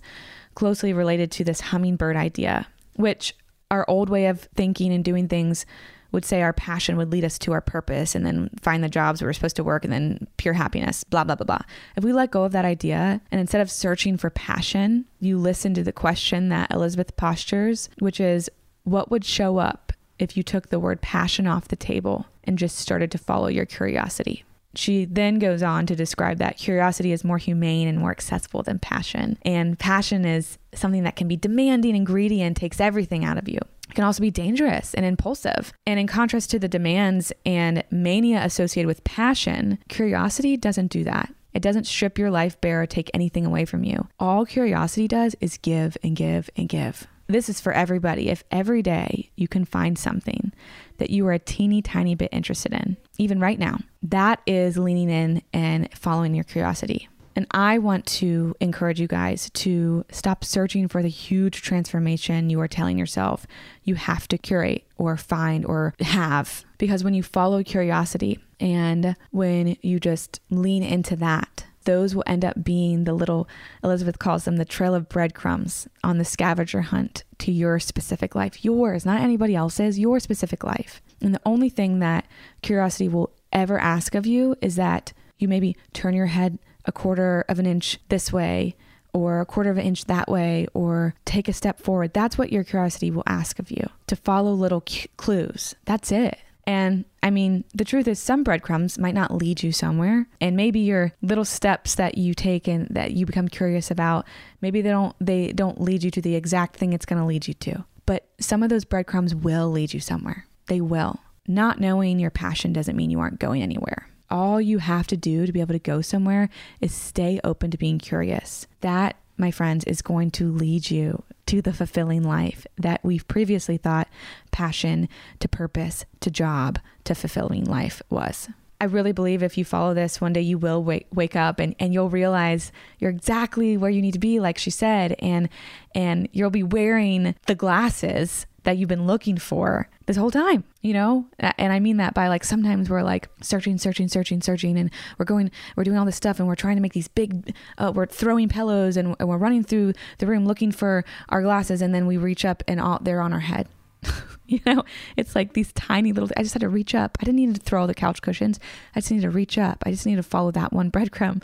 closely 0.56 0.92
related 0.92 1.30
to 1.30 1.44
this 1.44 1.60
hummingbird 1.60 2.16
idea, 2.16 2.66
which 2.96 3.36
our 3.70 3.88
old 3.88 4.10
way 4.10 4.26
of 4.26 4.40
thinking 4.56 4.92
and 4.92 5.04
doing 5.04 5.28
things 5.28 5.64
would 6.12 6.24
say 6.24 6.40
our 6.40 6.52
passion 6.52 6.96
would 6.96 7.12
lead 7.12 7.24
us 7.24 7.38
to 7.38 7.52
our 7.52 7.60
purpose 7.60 8.14
and 8.14 8.24
then 8.24 8.48
find 8.60 8.82
the 8.82 8.88
jobs 8.88 9.20
we 9.20 9.28
are 9.28 9.32
supposed 9.32 9.56
to 9.56 9.64
work 9.64 9.84
and 9.84 9.92
then 9.92 10.26
pure 10.38 10.54
happiness, 10.54 11.04
blah, 11.04 11.24
blah, 11.24 11.34
blah, 11.34 11.44
blah. 11.44 11.58
If 11.96 12.04
we 12.04 12.12
let 12.12 12.30
go 12.30 12.44
of 12.44 12.52
that 12.52 12.64
idea 12.64 13.20
and 13.30 13.40
instead 13.40 13.60
of 13.60 13.70
searching 13.70 14.16
for 14.16 14.30
passion, 14.30 15.04
you 15.20 15.38
listen 15.38 15.74
to 15.74 15.82
the 15.82 15.92
question 15.92 16.48
that 16.48 16.72
Elizabeth 16.72 17.16
postures, 17.16 17.88
which 17.98 18.20
is 18.20 18.48
what 18.84 19.10
would 19.10 19.24
show 19.24 19.58
up 19.58 19.92
if 20.18 20.36
you 20.36 20.42
took 20.42 20.68
the 20.68 20.80
word 20.80 21.02
passion 21.02 21.46
off 21.46 21.68
the 21.68 21.76
table 21.76 22.26
and 22.44 22.56
just 22.56 22.78
started 22.78 23.10
to 23.10 23.18
follow 23.18 23.48
your 23.48 23.66
curiosity? 23.66 24.44
She 24.76 25.04
then 25.04 25.38
goes 25.38 25.62
on 25.62 25.86
to 25.86 25.96
describe 25.96 26.38
that 26.38 26.58
curiosity 26.58 27.12
is 27.12 27.24
more 27.24 27.38
humane 27.38 27.88
and 27.88 27.98
more 27.98 28.10
accessible 28.10 28.62
than 28.62 28.78
passion. 28.78 29.38
And 29.42 29.78
passion 29.78 30.24
is 30.24 30.58
something 30.74 31.02
that 31.04 31.16
can 31.16 31.28
be 31.28 31.36
demanding 31.36 31.96
and 31.96 32.06
greedy 32.06 32.42
and 32.42 32.54
takes 32.54 32.80
everything 32.80 33.24
out 33.24 33.38
of 33.38 33.48
you 33.48 33.58
It 33.88 33.94
can 33.94 34.04
also 34.04 34.20
be 34.20 34.30
dangerous 34.30 34.92
and 34.94 35.06
impulsive. 35.06 35.72
And 35.86 35.98
in 35.98 36.06
contrast 36.06 36.50
to 36.50 36.58
the 36.58 36.68
demands 36.68 37.32
and 37.44 37.82
mania 37.90 38.44
associated 38.44 38.86
with 38.86 39.04
passion, 39.04 39.78
curiosity 39.88 40.56
doesn't 40.56 40.88
do 40.88 41.04
that. 41.04 41.32
It 41.54 41.62
doesn't 41.62 41.86
strip 41.86 42.18
your 42.18 42.30
life 42.30 42.60
bare 42.60 42.82
or 42.82 42.86
take 42.86 43.10
anything 43.14 43.46
away 43.46 43.64
from 43.64 43.82
you. 43.82 44.08
All 44.20 44.44
curiosity 44.44 45.08
does 45.08 45.34
is 45.40 45.56
give 45.56 45.96
and 46.02 46.14
give 46.14 46.50
and 46.54 46.68
give. 46.68 47.06
This 47.28 47.48
is 47.48 47.60
for 47.60 47.72
everybody. 47.72 48.28
If 48.28 48.44
every 48.50 48.82
day 48.82 49.30
you 49.36 49.48
can 49.48 49.64
find 49.64 49.98
something 49.98 50.52
that 50.98 51.10
you 51.10 51.26
are 51.26 51.32
a 51.32 51.38
teeny 51.38 51.82
tiny 51.82 52.14
bit 52.14 52.30
interested 52.32 52.72
in, 52.72 52.96
even 53.18 53.40
right 53.40 53.58
now, 53.58 53.78
that 54.02 54.40
is 54.46 54.76
leaning 54.76 55.10
in 55.10 55.42
and 55.52 55.92
following 55.94 56.34
your 56.34 56.44
curiosity. 56.44 57.08
And 57.36 57.46
I 57.50 57.76
want 57.78 58.06
to 58.06 58.56
encourage 58.60 58.98
you 58.98 59.06
guys 59.06 59.50
to 59.50 60.06
stop 60.10 60.42
searching 60.42 60.88
for 60.88 61.02
the 61.02 61.10
huge 61.10 61.60
transformation 61.60 62.48
you 62.48 62.58
are 62.60 62.68
telling 62.68 62.98
yourself 62.98 63.46
you 63.84 63.94
have 63.94 64.26
to 64.28 64.38
curate 64.38 64.86
or 64.96 65.18
find 65.18 65.66
or 65.66 65.94
have. 66.00 66.64
Because 66.78 67.04
when 67.04 67.12
you 67.12 67.22
follow 67.22 67.62
curiosity 67.62 68.40
and 68.58 69.16
when 69.32 69.76
you 69.82 70.00
just 70.00 70.40
lean 70.48 70.82
into 70.82 71.14
that, 71.16 71.66
those 71.86 72.14
will 72.14 72.24
end 72.26 72.44
up 72.44 72.62
being 72.62 73.04
the 73.04 73.14
little, 73.14 73.48
Elizabeth 73.82 74.18
calls 74.18 74.44
them 74.44 74.56
the 74.56 74.64
trail 74.64 74.94
of 74.94 75.08
breadcrumbs 75.08 75.88
on 76.04 76.18
the 76.18 76.24
scavenger 76.24 76.82
hunt 76.82 77.24
to 77.38 77.50
your 77.50 77.80
specific 77.80 78.34
life. 78.34 78.64
Yours, 78.64 79.06
not 79.06 79.20
anybody 79.20 79.54
else's, 79.54 79.98
your 79.98 80.20
specific 80.20 80.62
life. 80.62 81.00
And 81.20 81.34
the 81.34 81.40
only 81.46 81.70
thing 81.70 82.00
that 82.00 82.26
curiosity 82.62 83.08
will 83.08 83.32
ever 83.52 83.78
ask 83.78 84.14
of 84.14 84.26
you 84.26 84.54
is 84.60 84.76
that 84.76 85.12
you 85.38 85.48
maybe 85.48 85.76
turn 85.92 86.14
your 86.14 86.26
head 86.26 86.58
a 86.84 86.92
quarter 86.92 87.44
of 87.48 87.58
an 87.58 87.66
inch 87.66 87.98
this 88.08 88.32
way 88.32 88.76
or 89.12 89.40
a 89.40 89.46
quarter 89.46 89.70
of 89.70 89.78
an 89.78 89.84
inch 89.86 90.04
that 90.04 90.28
way 90.28 90.66
or 90.74 91.14
take 91.24 91.48
a 91.48 91.52
step 91.52 91.80
forward. 91.80 92.12
That's 92.12 92.36
what 92.36 92.52
your 92.52 92.64
curiosity 92.64 93.10
will 93.10 93.22
ask 93.26 93.58
of 93.58 93.70
you 93.70 93.88
to 94.08 94.16
follow 94.16 94.52
little 94.52 94.84
clues. 95.16 95.74
That's 95.86 96.12
it. 96.12 96.38
And 96.66 97.04
I 97.22 97.30
mean, 97.30 97.64
the 97.74 97.84
truth 97.84 98.08
is, 98.08 98.18
some 98.18 98.42
breadcrumbs 98.42 98.98
might 98.98 99.14
not 99.14 99.32
lead 99.32 99.62
you 99.62 99.70
somewhere, 99.70 100.26
and 100.40 100.56
maybe 100.56 100.80
your 100.80 101.12
little 101.22 101.44
steps 101.44 101.94
that 101.94 102.18
you 102.18 102.34
take 102.34 102.66
and 102.66 102.88
that 102.90 103.12
you 103.12 103.24
become 103.24 103.48
curious 103.48 103.90
about, 103.90 104.26
maybe 104.60 104.82
they 104.82 104.90
don't 104.90 105.14
they 105.20 105.52
don't 105.52 105.80
lead 105.80 106.02
you 106.02 106.10
to 106.10 106.20
the 106.20 106.34
exact 106.34 106.76
thing 106.76 106.92
it's 106.92 107.06
going 107.06 107.20
to 107.20 107.26
lead 107.26 107.46
you 107.46 107.54
to. 107.54 107.84
But 108.04 108.28
some 108.40 108.62
of 108.62 108.68
those 108.68 108.84
breadcrumbs 108.84 109.34
will 109.34 109.70
lead 109.70 109.94
you 109.94 110.00
somewhere. 110.00 110.46
They 110.66 110.80
will. 110.80 111.20
Not 111.48 111.80
knowing 111.80 112.18
your 112.18 112.30
passion 112.30 112.72
doesn't 112.72 112.96
mean 112.96 113.10
you 113.10 113.20
aren't 113.20 113.38
going 113.40 113.62
anywhere. 113.62 114.08
All 114.28 114.60
you 114.60 114.78
have 114.78 115.06
to 115.08 115.16
do 115.16 115.46
to 115.46 115.52
be 115.52 115.60
able 115.60 115.74
to 115.74 115.78
go 115.78 116.00
somewhere 116.00 116.48
is 116.80 116.92
stay 116.92 117.40
open 117.44 117.70
to 117.70 117.78
being 117.78 117.98
curious. 117.98 118.66
That, 118.80 119.16
my 119.36 119.50
friends, 119.50 119.84
is 119.84 120.02
going 120.02 120.30
to 120.32 120.50
lead 120.50 120.90
you 120.90 121.22
to 121.46 121.62
the 121.62 121.72
fulfilling 121.72 122.22
life 122.22 122.66
that 122.76 123.00
we've 123.04 123.26
previously 123.28 123.76
thought 123.76 124.08
passion 124.50 125.08
to 125.40 125.48
purpose 125.48 126.04
to 126.20 126.30
job 126.30 126.78
to 127.04 127.14
fulfilling 127.14 127.64
life 127.64 128.02
was. 128.10 128.48
I 128.80 128.84
really 128.84 129.12
believe 129.12 129.42
if 129.42 129.56
you 129.56 129.64
follow 129.64 129.94
this, 129.94 130.20
one 130.20 130.34
day 130.34 130.42
you 130.42 130.58
will 130.58 130.82
wake, 130.82 131.06
wake 131.12 131.34
up 131.34 131.60
and, 131.60 131.74
and 131.78 131.94
you'll 131.94 132.10
realize 132.10 132.72
you're 132.98 133.10
exactly 133.10 133.76
where 133.76 133.90
you 133.90 134.02
need 134.02 134.12
to 134.12 134.18
be, 134.18 134.38
like 134.38 134.58
she 134.58 134.70
said, 134.70 135.16
and 135.20 135.48
and 135.94 136.28
you'll 136.32 136.50
be 136.50 136.62
wearing 136.62 137.34
the 137.46 137.54
glasses 137.54 138.46
that 138.66 138.76
you've 138.76 138.88
been 138.88 139.06
looking 139.06 139.38
for 139.38 139.88
this 140.06 140.16
whole 140.16 140.30
time, 140.30 140.64
you 140.82 140.92
know? 140.92 141.24
And 141.38 141.72
I 141.72 141.78
mean 141.78 141.98
that 141.98 142.14
by 142.14 142.26
like 142.26 142.42
sometimes 142.42 142.90
we're 142.90 143.04
like 143.04 143.28
searching, 143.40 143.78
searching, 143.78 144.08
searching, 144.08 144.42
searching, 144.42 144.76
and 144.76 144.90
we're 145.18 145.24
going, 145.24 145.52
we're 145.76 145.84
doing 145.84 145.96
all 145.96 146.04
this 146.04 146.16
stuff 146.16 146.40
and 146.40 146.48
we're 146.48 146.56
trying 146.56 146.74
to 146.74 146.82
make 146.82 146.92
these 146.92 147.06
big, 147.06 147.54
uh, 147.78 147.92
we're 147.94 148.06
throwing 148.06 148.48
pillows 148.48 148.96
and, 148.96 149.14
and 149.20 149.28
we're 149.28 149.38
running 149.38 149.62
through 149.62 149.92
the 150.18 150.26
room 150.26 150.46
looking 150.46 150.72
for 150.72 151.04
our 151.28 151.42
glasses 151.42 151.80
and 151.80 151.94
then 151.94 152.08
we 152.08 152.16
reach 152.16 152.44
up 152.44 152.64
and 152.66 152.80
all, 152.80 152.98
they're 153.00 153.20
on 153.20 153.32
our 153.32 153.40
head. 153.40 153.68
you 154.46 154.58
know, 154.66 154.84
it's 155.16 155.36
like 155.36 155.52
these 155.52 155.72
tiny 155.72 156.12
little, 156.12 156.28
I 156.36 156.42
just 156.42 156.54
had 156.54 156.60
to 156.60 156.68
reach 156.68 156.92
up. 156.92 157.16
I 157.20 157.24
didn't 157.24 157.36
need 157.36 157.54
to 157.54 157.60
throw 157.60 157.82
all 157.82 157.86
the 157.86 157.94
couch 157.94 158.20
cushions. 158.20 158.58
I 158.96 159.00
just 159.00 159.12
need 159.12 159.22
to 159.22 159.30
reach 159.30 159.58
up. 159.58 159.84
I 159.86 159.92
just 159.92 160.06
need 160.06 160.16
to 160.16 160.24
follow 160.24 160.50
that 160.50 160.72
one 160.72 160.90
breadcrumb. 160.90 161.40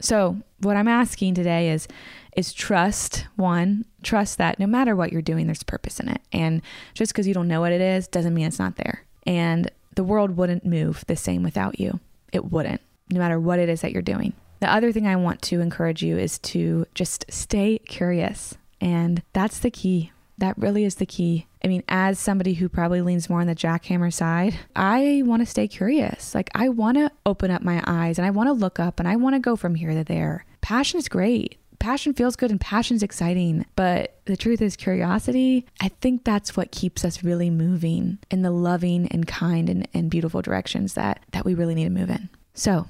So, 0.00 0.38
what 0.60 0.76
I'm 0.76 0.88
asking 0.88 1.34
today 1.34 1.70
is 1.70 1.88
is 2.36 2.52
trust 2.52 3.26
one, 3.36 3.84
trust 4.02 4.38
that 4.38 4.58
no 4.58 4.66
matter 4.66 4.94
what 4.94 5.12
you're 5.12 5.22
doing 5.22 5.46
there's 5.46 5.62
purpose 5.62 6.00
in 6.00 6.08
it. 6.08 6.20
And 6.32 6.62
just 6.94 7.12
because 7.12 7.26
you 7.26 7.34
don't 7.34 7.48
know 7.48 7.60
what 7.60 7.72
it 7.72 7.80
is 7.80 8.06
doesn't 8.06 8.34
mean 8.34 8.46
it's 8.46 8.58
not 8.58 8.76
there. 8.76 9.04
And 9.26 9.70
the 9.96 10.04
world 10.04 10.36
wouldn't 10.36 10.64
move 10.64 11.04
the 11.06 11.16
same 11.16 11.42
without 11.42 11.80
you. 11.80 12.00
It 12.32 12.50
wouldn't, 12.50 12.80
no 13.10 13.18
matter 13.18 13.40
what 13.40 13.58
it 13.58 13.68
is 13.68 13.80
that 13.80 13.92
you're 13.92 14.02
doing. 14.02 14.32
The 14.60 14.72
other 14.72 14.92
thing 14.92 15.06
I 15.06 15.16
want 15.16 15.42
to 15.42 15.60
encourage 15.60 16.02
you 16.02 16.18
is 16.18 16.38
to 16.38 16.86
just 16.94 17.24
stay 17.30 17.78
curious. 17.78 18.56
And 18.80 19.22
that's 19.32 19.58
the 19.58 19.70
key. 19.70 20.12
That 20.40 20.58
really 20.58 20.84
is 20.84 20.96
the 20.96 21.06
key. 21.06 21.46
I 21.62 21.68
mean, 21.68 21.82
as 21.88 22.18
somebody 22.18 22.54
who 22.54 22.68
probably 22.68 23.02
leans 23.02 23.28
more 23.28 23.40
on 23.40 23.46
the 23.46 23.54
jackhammer 23.54 24.12
side, 24.12 24.58
I 24.74 25.22
want 25.24 25.42
to 25.42 25.46
stay 25.46 25.68
curious. 25.68 26.34
Like, 26.34 26.50
I 26.54 26.70
want 26.70 26.96
to 26.96 27.12
open 27.26 27.50
up 27.50 27.62
my 27.62 27.82
eyes 27.86 28.18
and 28.18 28.26
I 28.26 28.30
want 28.30 28.48
to 28.48 28.54
look 28.54 28.80
up 28.80 28.98
and 28.98 29.08
I 29.08 29.16
want 29.16 29.34
to 29.34 29.40
go 29.40 29.54
from 29.54 29.74
here 29.74 29.92
to 29.92 30.02
there. 30.02 30.46
Passion 30.62 30.98
is 30.98 31.08
great. 31.08 31.58
Passion 31.78 32.14
feels 32.14 32.36
good 32.36 32.50
and 32.50 32.60
passion's 32.60 33.02
exciting. 33.02 33.66
But 33.76 34.16
the 34.24 34.36
truth 34.36 34.62
is, 34.62 34.76
curiosity, 34.76 35.66
I 35.80 35.88
think 35.88 36.24
that's 36.24 36.56
what 36.56 36.72
keeps 36.72 37.04
us 37.04 37.22
really 37.22 37.50
moving 37.50 38.18
in 38.30 38.42
the 38.42 38.50
loving 38.50 39.08
and 39.08 39.26
kind 39.26 39.68
and, 39.68 39.86
and 39.92 40.10
beautiful 40.10 40.40
directions 40.42 40.94
that, 40.94 41.22
that 41.32 41.44
we 41.44 41.54
really 41.54 41.74
need 41.74 41.84
to 41.84 41.90
move 41.90 42.10
in. 42.10 42.30
So, 42.54 42.88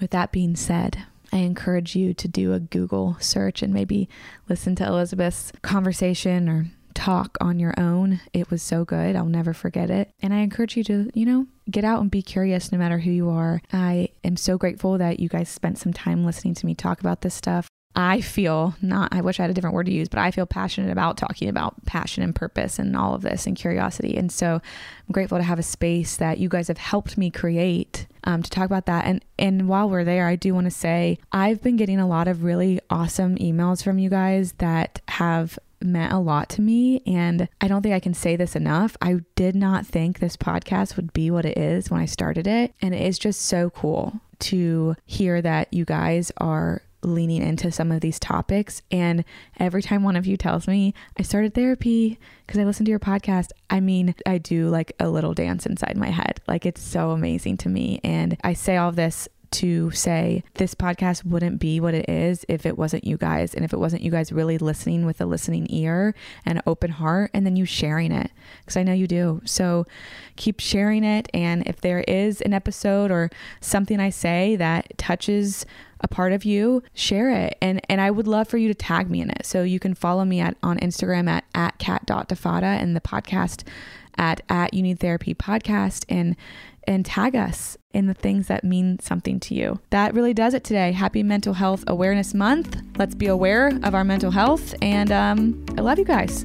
with 0.00 0.10
that 0.10 0.32
being 0.32 0.56
said, 0.56 1.04
I 1.34 1.38
encourage 1.38 1.96
you 1.96 2.14
to 2.14 2.28
do 2.28 2.52
a 2.52 2.60
Google 2.60 3.16
search 3.18 3.60
and 3.60 3.74
maybe 3.74 4.08
listen 4.48 4.76
to 4.76 4.86
Elizabeth's 4.86 5.50
conversation 5.62 6.48
or 6.48 6.70
talk 6.94 7.36
on 7.40 7.58
your 7.58 7.74
own. 7.76 8.20
It 8.32 8.52
was 8.52 8.62
so 8.62 8.84
good. 8.84 9.16
I'll 9.16 9.26
never 9.26 9.52
forget 9.52 9.90
it. 9.90 10.12
And 10.22 10.32
I 10.32 10.38
encourage 10.38 10.76
you 10.76 10.84
to, 10.84 11.10
you 11.12 11.26
know, 11.26 11.48
get 11.68 11.84
out 11.84 12.00
and 12.00 12.08
be 12.08 12.22
curious 12.22 12.70
no 12.70 12.78
matter 12.78 12.98
who 13.00 13.10
you 13.10 13.30
are. 13.30 13.60
I 13.72 14.10
am 14.22 14.36
so 14.36 14.56
grateful 14.56 14.96
that 14.98 15.18
you 15.18 15.28
guys 15.28 15.48
spent 15.48 15.76
some 15.76 15.92
time 15.92 16.24
listening 16.24 16.54
to 16.54 16.66
me 16.66 16.74
talk 16.76 17.00
about 17.00 17.22
this 17.22 17.34
stuff. 17.34 17.66
I 17.96 18.20
feel 18.20 18.74
not, 18.82 19.12
I 19.12 19.20
wish 19.20 19.38
I 19.38 19.44
had 19.44 19.50
a 19.50 19.54
different 19.54 19.74
word 19.74 19.86
to 19.86 19.92
use, 19.92 20.08
but 20.08 20.18
I 20.18 20.30
feel 20.30 20.46
passionate 20.46 20.90
about 20.90 21.16
talking 21.16 21.48
about 21.48 21.84
passion 21.86 22.22
and 22.22 22.34
purpose 22.34 22.78
and 22.78 22.96
all 22.96 23.14
of 23.14 23.22
this 23.22 23.46
and 23.46 23.56
curiosity. 23.56 24.16
And 24.16 24.32
so 24.32 24.54
I'm 24.54 25.12
grateful 25.12 25.38
to 25.38 25.44
have 25.44 25.58
a 25.58 25.62
space 25.62 26.16
that 26.16 26.38
you 26.38 26.48
guys 26.48 26.68
have 26.68 26.78
helped 26.78 27.16
me 27.16 27.30
create 27.30 28.06
um, 28.24 28.42
to 28.42 28.50
talk 28.50 28.66
about 28.66 28.86
that. 28.86 29.04
And, 29.04 29.24
and 29.38 29.68
while 29.68 29.88
we're 29.88 30.04
there, 30.04 30.26
I 30.26 30.36
do 30.36 30.54
want 30.54 30.64
to 30.64 30.70
say 30.70 31.18
I've 31.32 31.62
been 31.62 31.76
getting 31.76 32.00
a 32.00 32.08
lot 32.08 32.26
of 32.26 32.42
really 32.42 32.80
awesome 32.90 33.36
emails 33.36 33.84
from 33.84 33.98
you 33.98 34.10
guys 34.10 34.52
that 34.58 35.00
have 35.08 35.58
meant 35.80 36.12
a 36.12 36.18
lot 36.18 36.48
to 36.48 36.62
me. 36.62 37.02
And 37.06 37.48
I 37.60 37.68
don't 37.68 37.82
think 37.82 37.94
I 37.94 38.00
can 38.00 38.14
say 38.14 38.36
this 38.36 38.56
enough. 38.56 38.96
I 39.02 39.20
did 39.36 39.54
not 39.54 39.86
think 39.86 40.18
this 40.18 40.36
podcast 40.36 40.96
would 40.96 41.12
be 41.12 41.30
what 41.30 41.44
it 41.44 41.58
is 41.58 41.90
when 41.90 42.00
I 42.00 42.06
started 42.06 42.46
it. 42.46 42.74
And 42.80 42.94
it 42.94 43.02
is 43.02 43.18
just 43.18 43.42
so 43.42 43.70
cool 43.70 44.20
to 44.40 44.96
hear 45.06 45.40
that 45.42 45.72
you 45.72 45.84
guys 45.84 46.32
are 46.38 46.82
leaning 47.04 47.42
into 47.42 47.70
some 47.70 47.92
of 47.92 48.00
these 48.00 48.18
topics. 48.18 48.82
And 48.90 49.24
every 49.58 49.82
time 49.82 50.02
one 50.02 50.16
of 50.16 50.26
you 50.26 50.36
tells 50.36 50.66
me 50.66 50.94
I 51.18 51.22
started 51.22 51.54
therapy 51.54 52.18
because 52.46 52.60
I 52.60 52.64
listened 52.64 52.86
to 52.86 52.90
your 52.90 52.98
podcast, 52.98 53.50
I 53.70 53.80
mean, 53.80 54.14
I 54.26 54.38
do 54.38 54.68
like 54.68 54.92
a 54.98 55.08
little 55.08 55.34
dance 55.34 55.66
inside 55.66 55.96
my 55.96 56.10
head. 56.10 56.40
Like 56.46 56.66
it's 56.66 56.82
so 56.82 57.10
amazing 57.10 57.56
to 57.58 57.68
me. 57.68 58.00
And 58.04 58.36
I 58.42 58.52
say 58.52 58.76
all 58.76 58.92
this 58.92 59.28
to 59.54 59.88
say 59.92 60.42
this 60.54 60.74
podcast 60.74 61.24
wouldn't 61.24 61.60
be 61.60 61.78
what 61.78 61.94
it 61.94 62.08
is 62.08 62.44
if 62.48 62.66
it 62.66 62.76
wasn't 62.76 63.04
you 63.04 63.16
guys 63.16 63.54
and 63.54 63.64
if 63.64 63.72
it 63.72 63.78
wasn't 63.78 64.02
you 64.02 64.10
guys 64.10 64.32
really 64.32 64.58
listening 64.58 65.06
with 65.06 65.20
a 65.20 65.26
listening 65.26 65.64
ear 65.70 66.12
and 66.44 66.60
open 66.66 66.90
heart 66.90 67.30
and 67.32 67.46
then 67.46 67.54
you 67.54 67.64
sharing 67.64 68.10
it 68.10 68.32
because 68.60 68.76
I 68.76 68.82
know 68.82 68.92
you 68.92 69.06
do. 69.06 69.40
So 69.44 69.86
keep 70.34 70.58
sharing 70.58 71.04
it 71.04 71.28
and 71.32 71.64
if 71.68 71.80
there 71.80 72.00
is 72.00 72.40
an 72.40 72.52
episode 72.52 73.12
or 73.12 73.30
something 73.60 74.00
I 74.00 74.10
say 74.10 74.56
that 74.56 74.98
touches 74.98 75.64
a 76.04 76.08
part 76.08 76.32
of 76.32 76.44
you, 76.44 76.82
share 76.92 77.30
it. 77.30 77.56
And 77.60 77.80
and 77.88 78.00
I 78.00 78.10
would 78.12 78.28
love 78.28 78.46
for 78.46 78.58
you 78.58 78.68
to 78.68 78.74
tag 78.74 79.10
me 79.10 79.20
in 79.20 79.30
it. 79.30 79.44
So 79.44 79.62
you 79.64 79.80
can 79.80 79.94
follow 79.94 80.24
me 80.24 80.38
at 80.38 80.56
on 80.62 80.78
Instagram 80.78 81.28
at, 81.28 81.44
at 81.54 81.78
cat.defada 81.78 82.62
and 82.62 82.94
the 82.94 83.00
podcast 83.00 83.66
at 84.16 84.42
at 84.48 84.72
you 84.74 84.82
need 84.82 85.00
therapy 85.00 85.34
podcast 85.34 86.04
and 86.08 86.36
and 86.86 87.06
tag 87.06 87.34
us 87.34 87.78
in 87.94 88.06
the 88.06 88.14
things 88.14 88.46
that 88.48 88.62
mean 88.62 88.98
something 89.00 89.40
to 89.40 89.54
you. 89.54 89.80
That 89.88 90.12
really 90.12 90.34
does 90.34 90.52
it 90.52 90.64
today. 90.64 90.92
Happy 90.92 91.22
Mental 91.22 91.54
Health 91.54 91.82
Awareness 91.86 92.34
Month. 92.34 92.76
Let's 92.98 93.14
be 93.14 93.26
aware 93.26 93.68
of 93.82 93.94
our 93.94 94.04
mental 94.04 94.30
health. 94.30 94.74
And 94.82 95.10
um, 95.10 95.64
I 95.78 95.80
love 95.80 95.98
you 95.98 96.04
guys. 96.04 96.44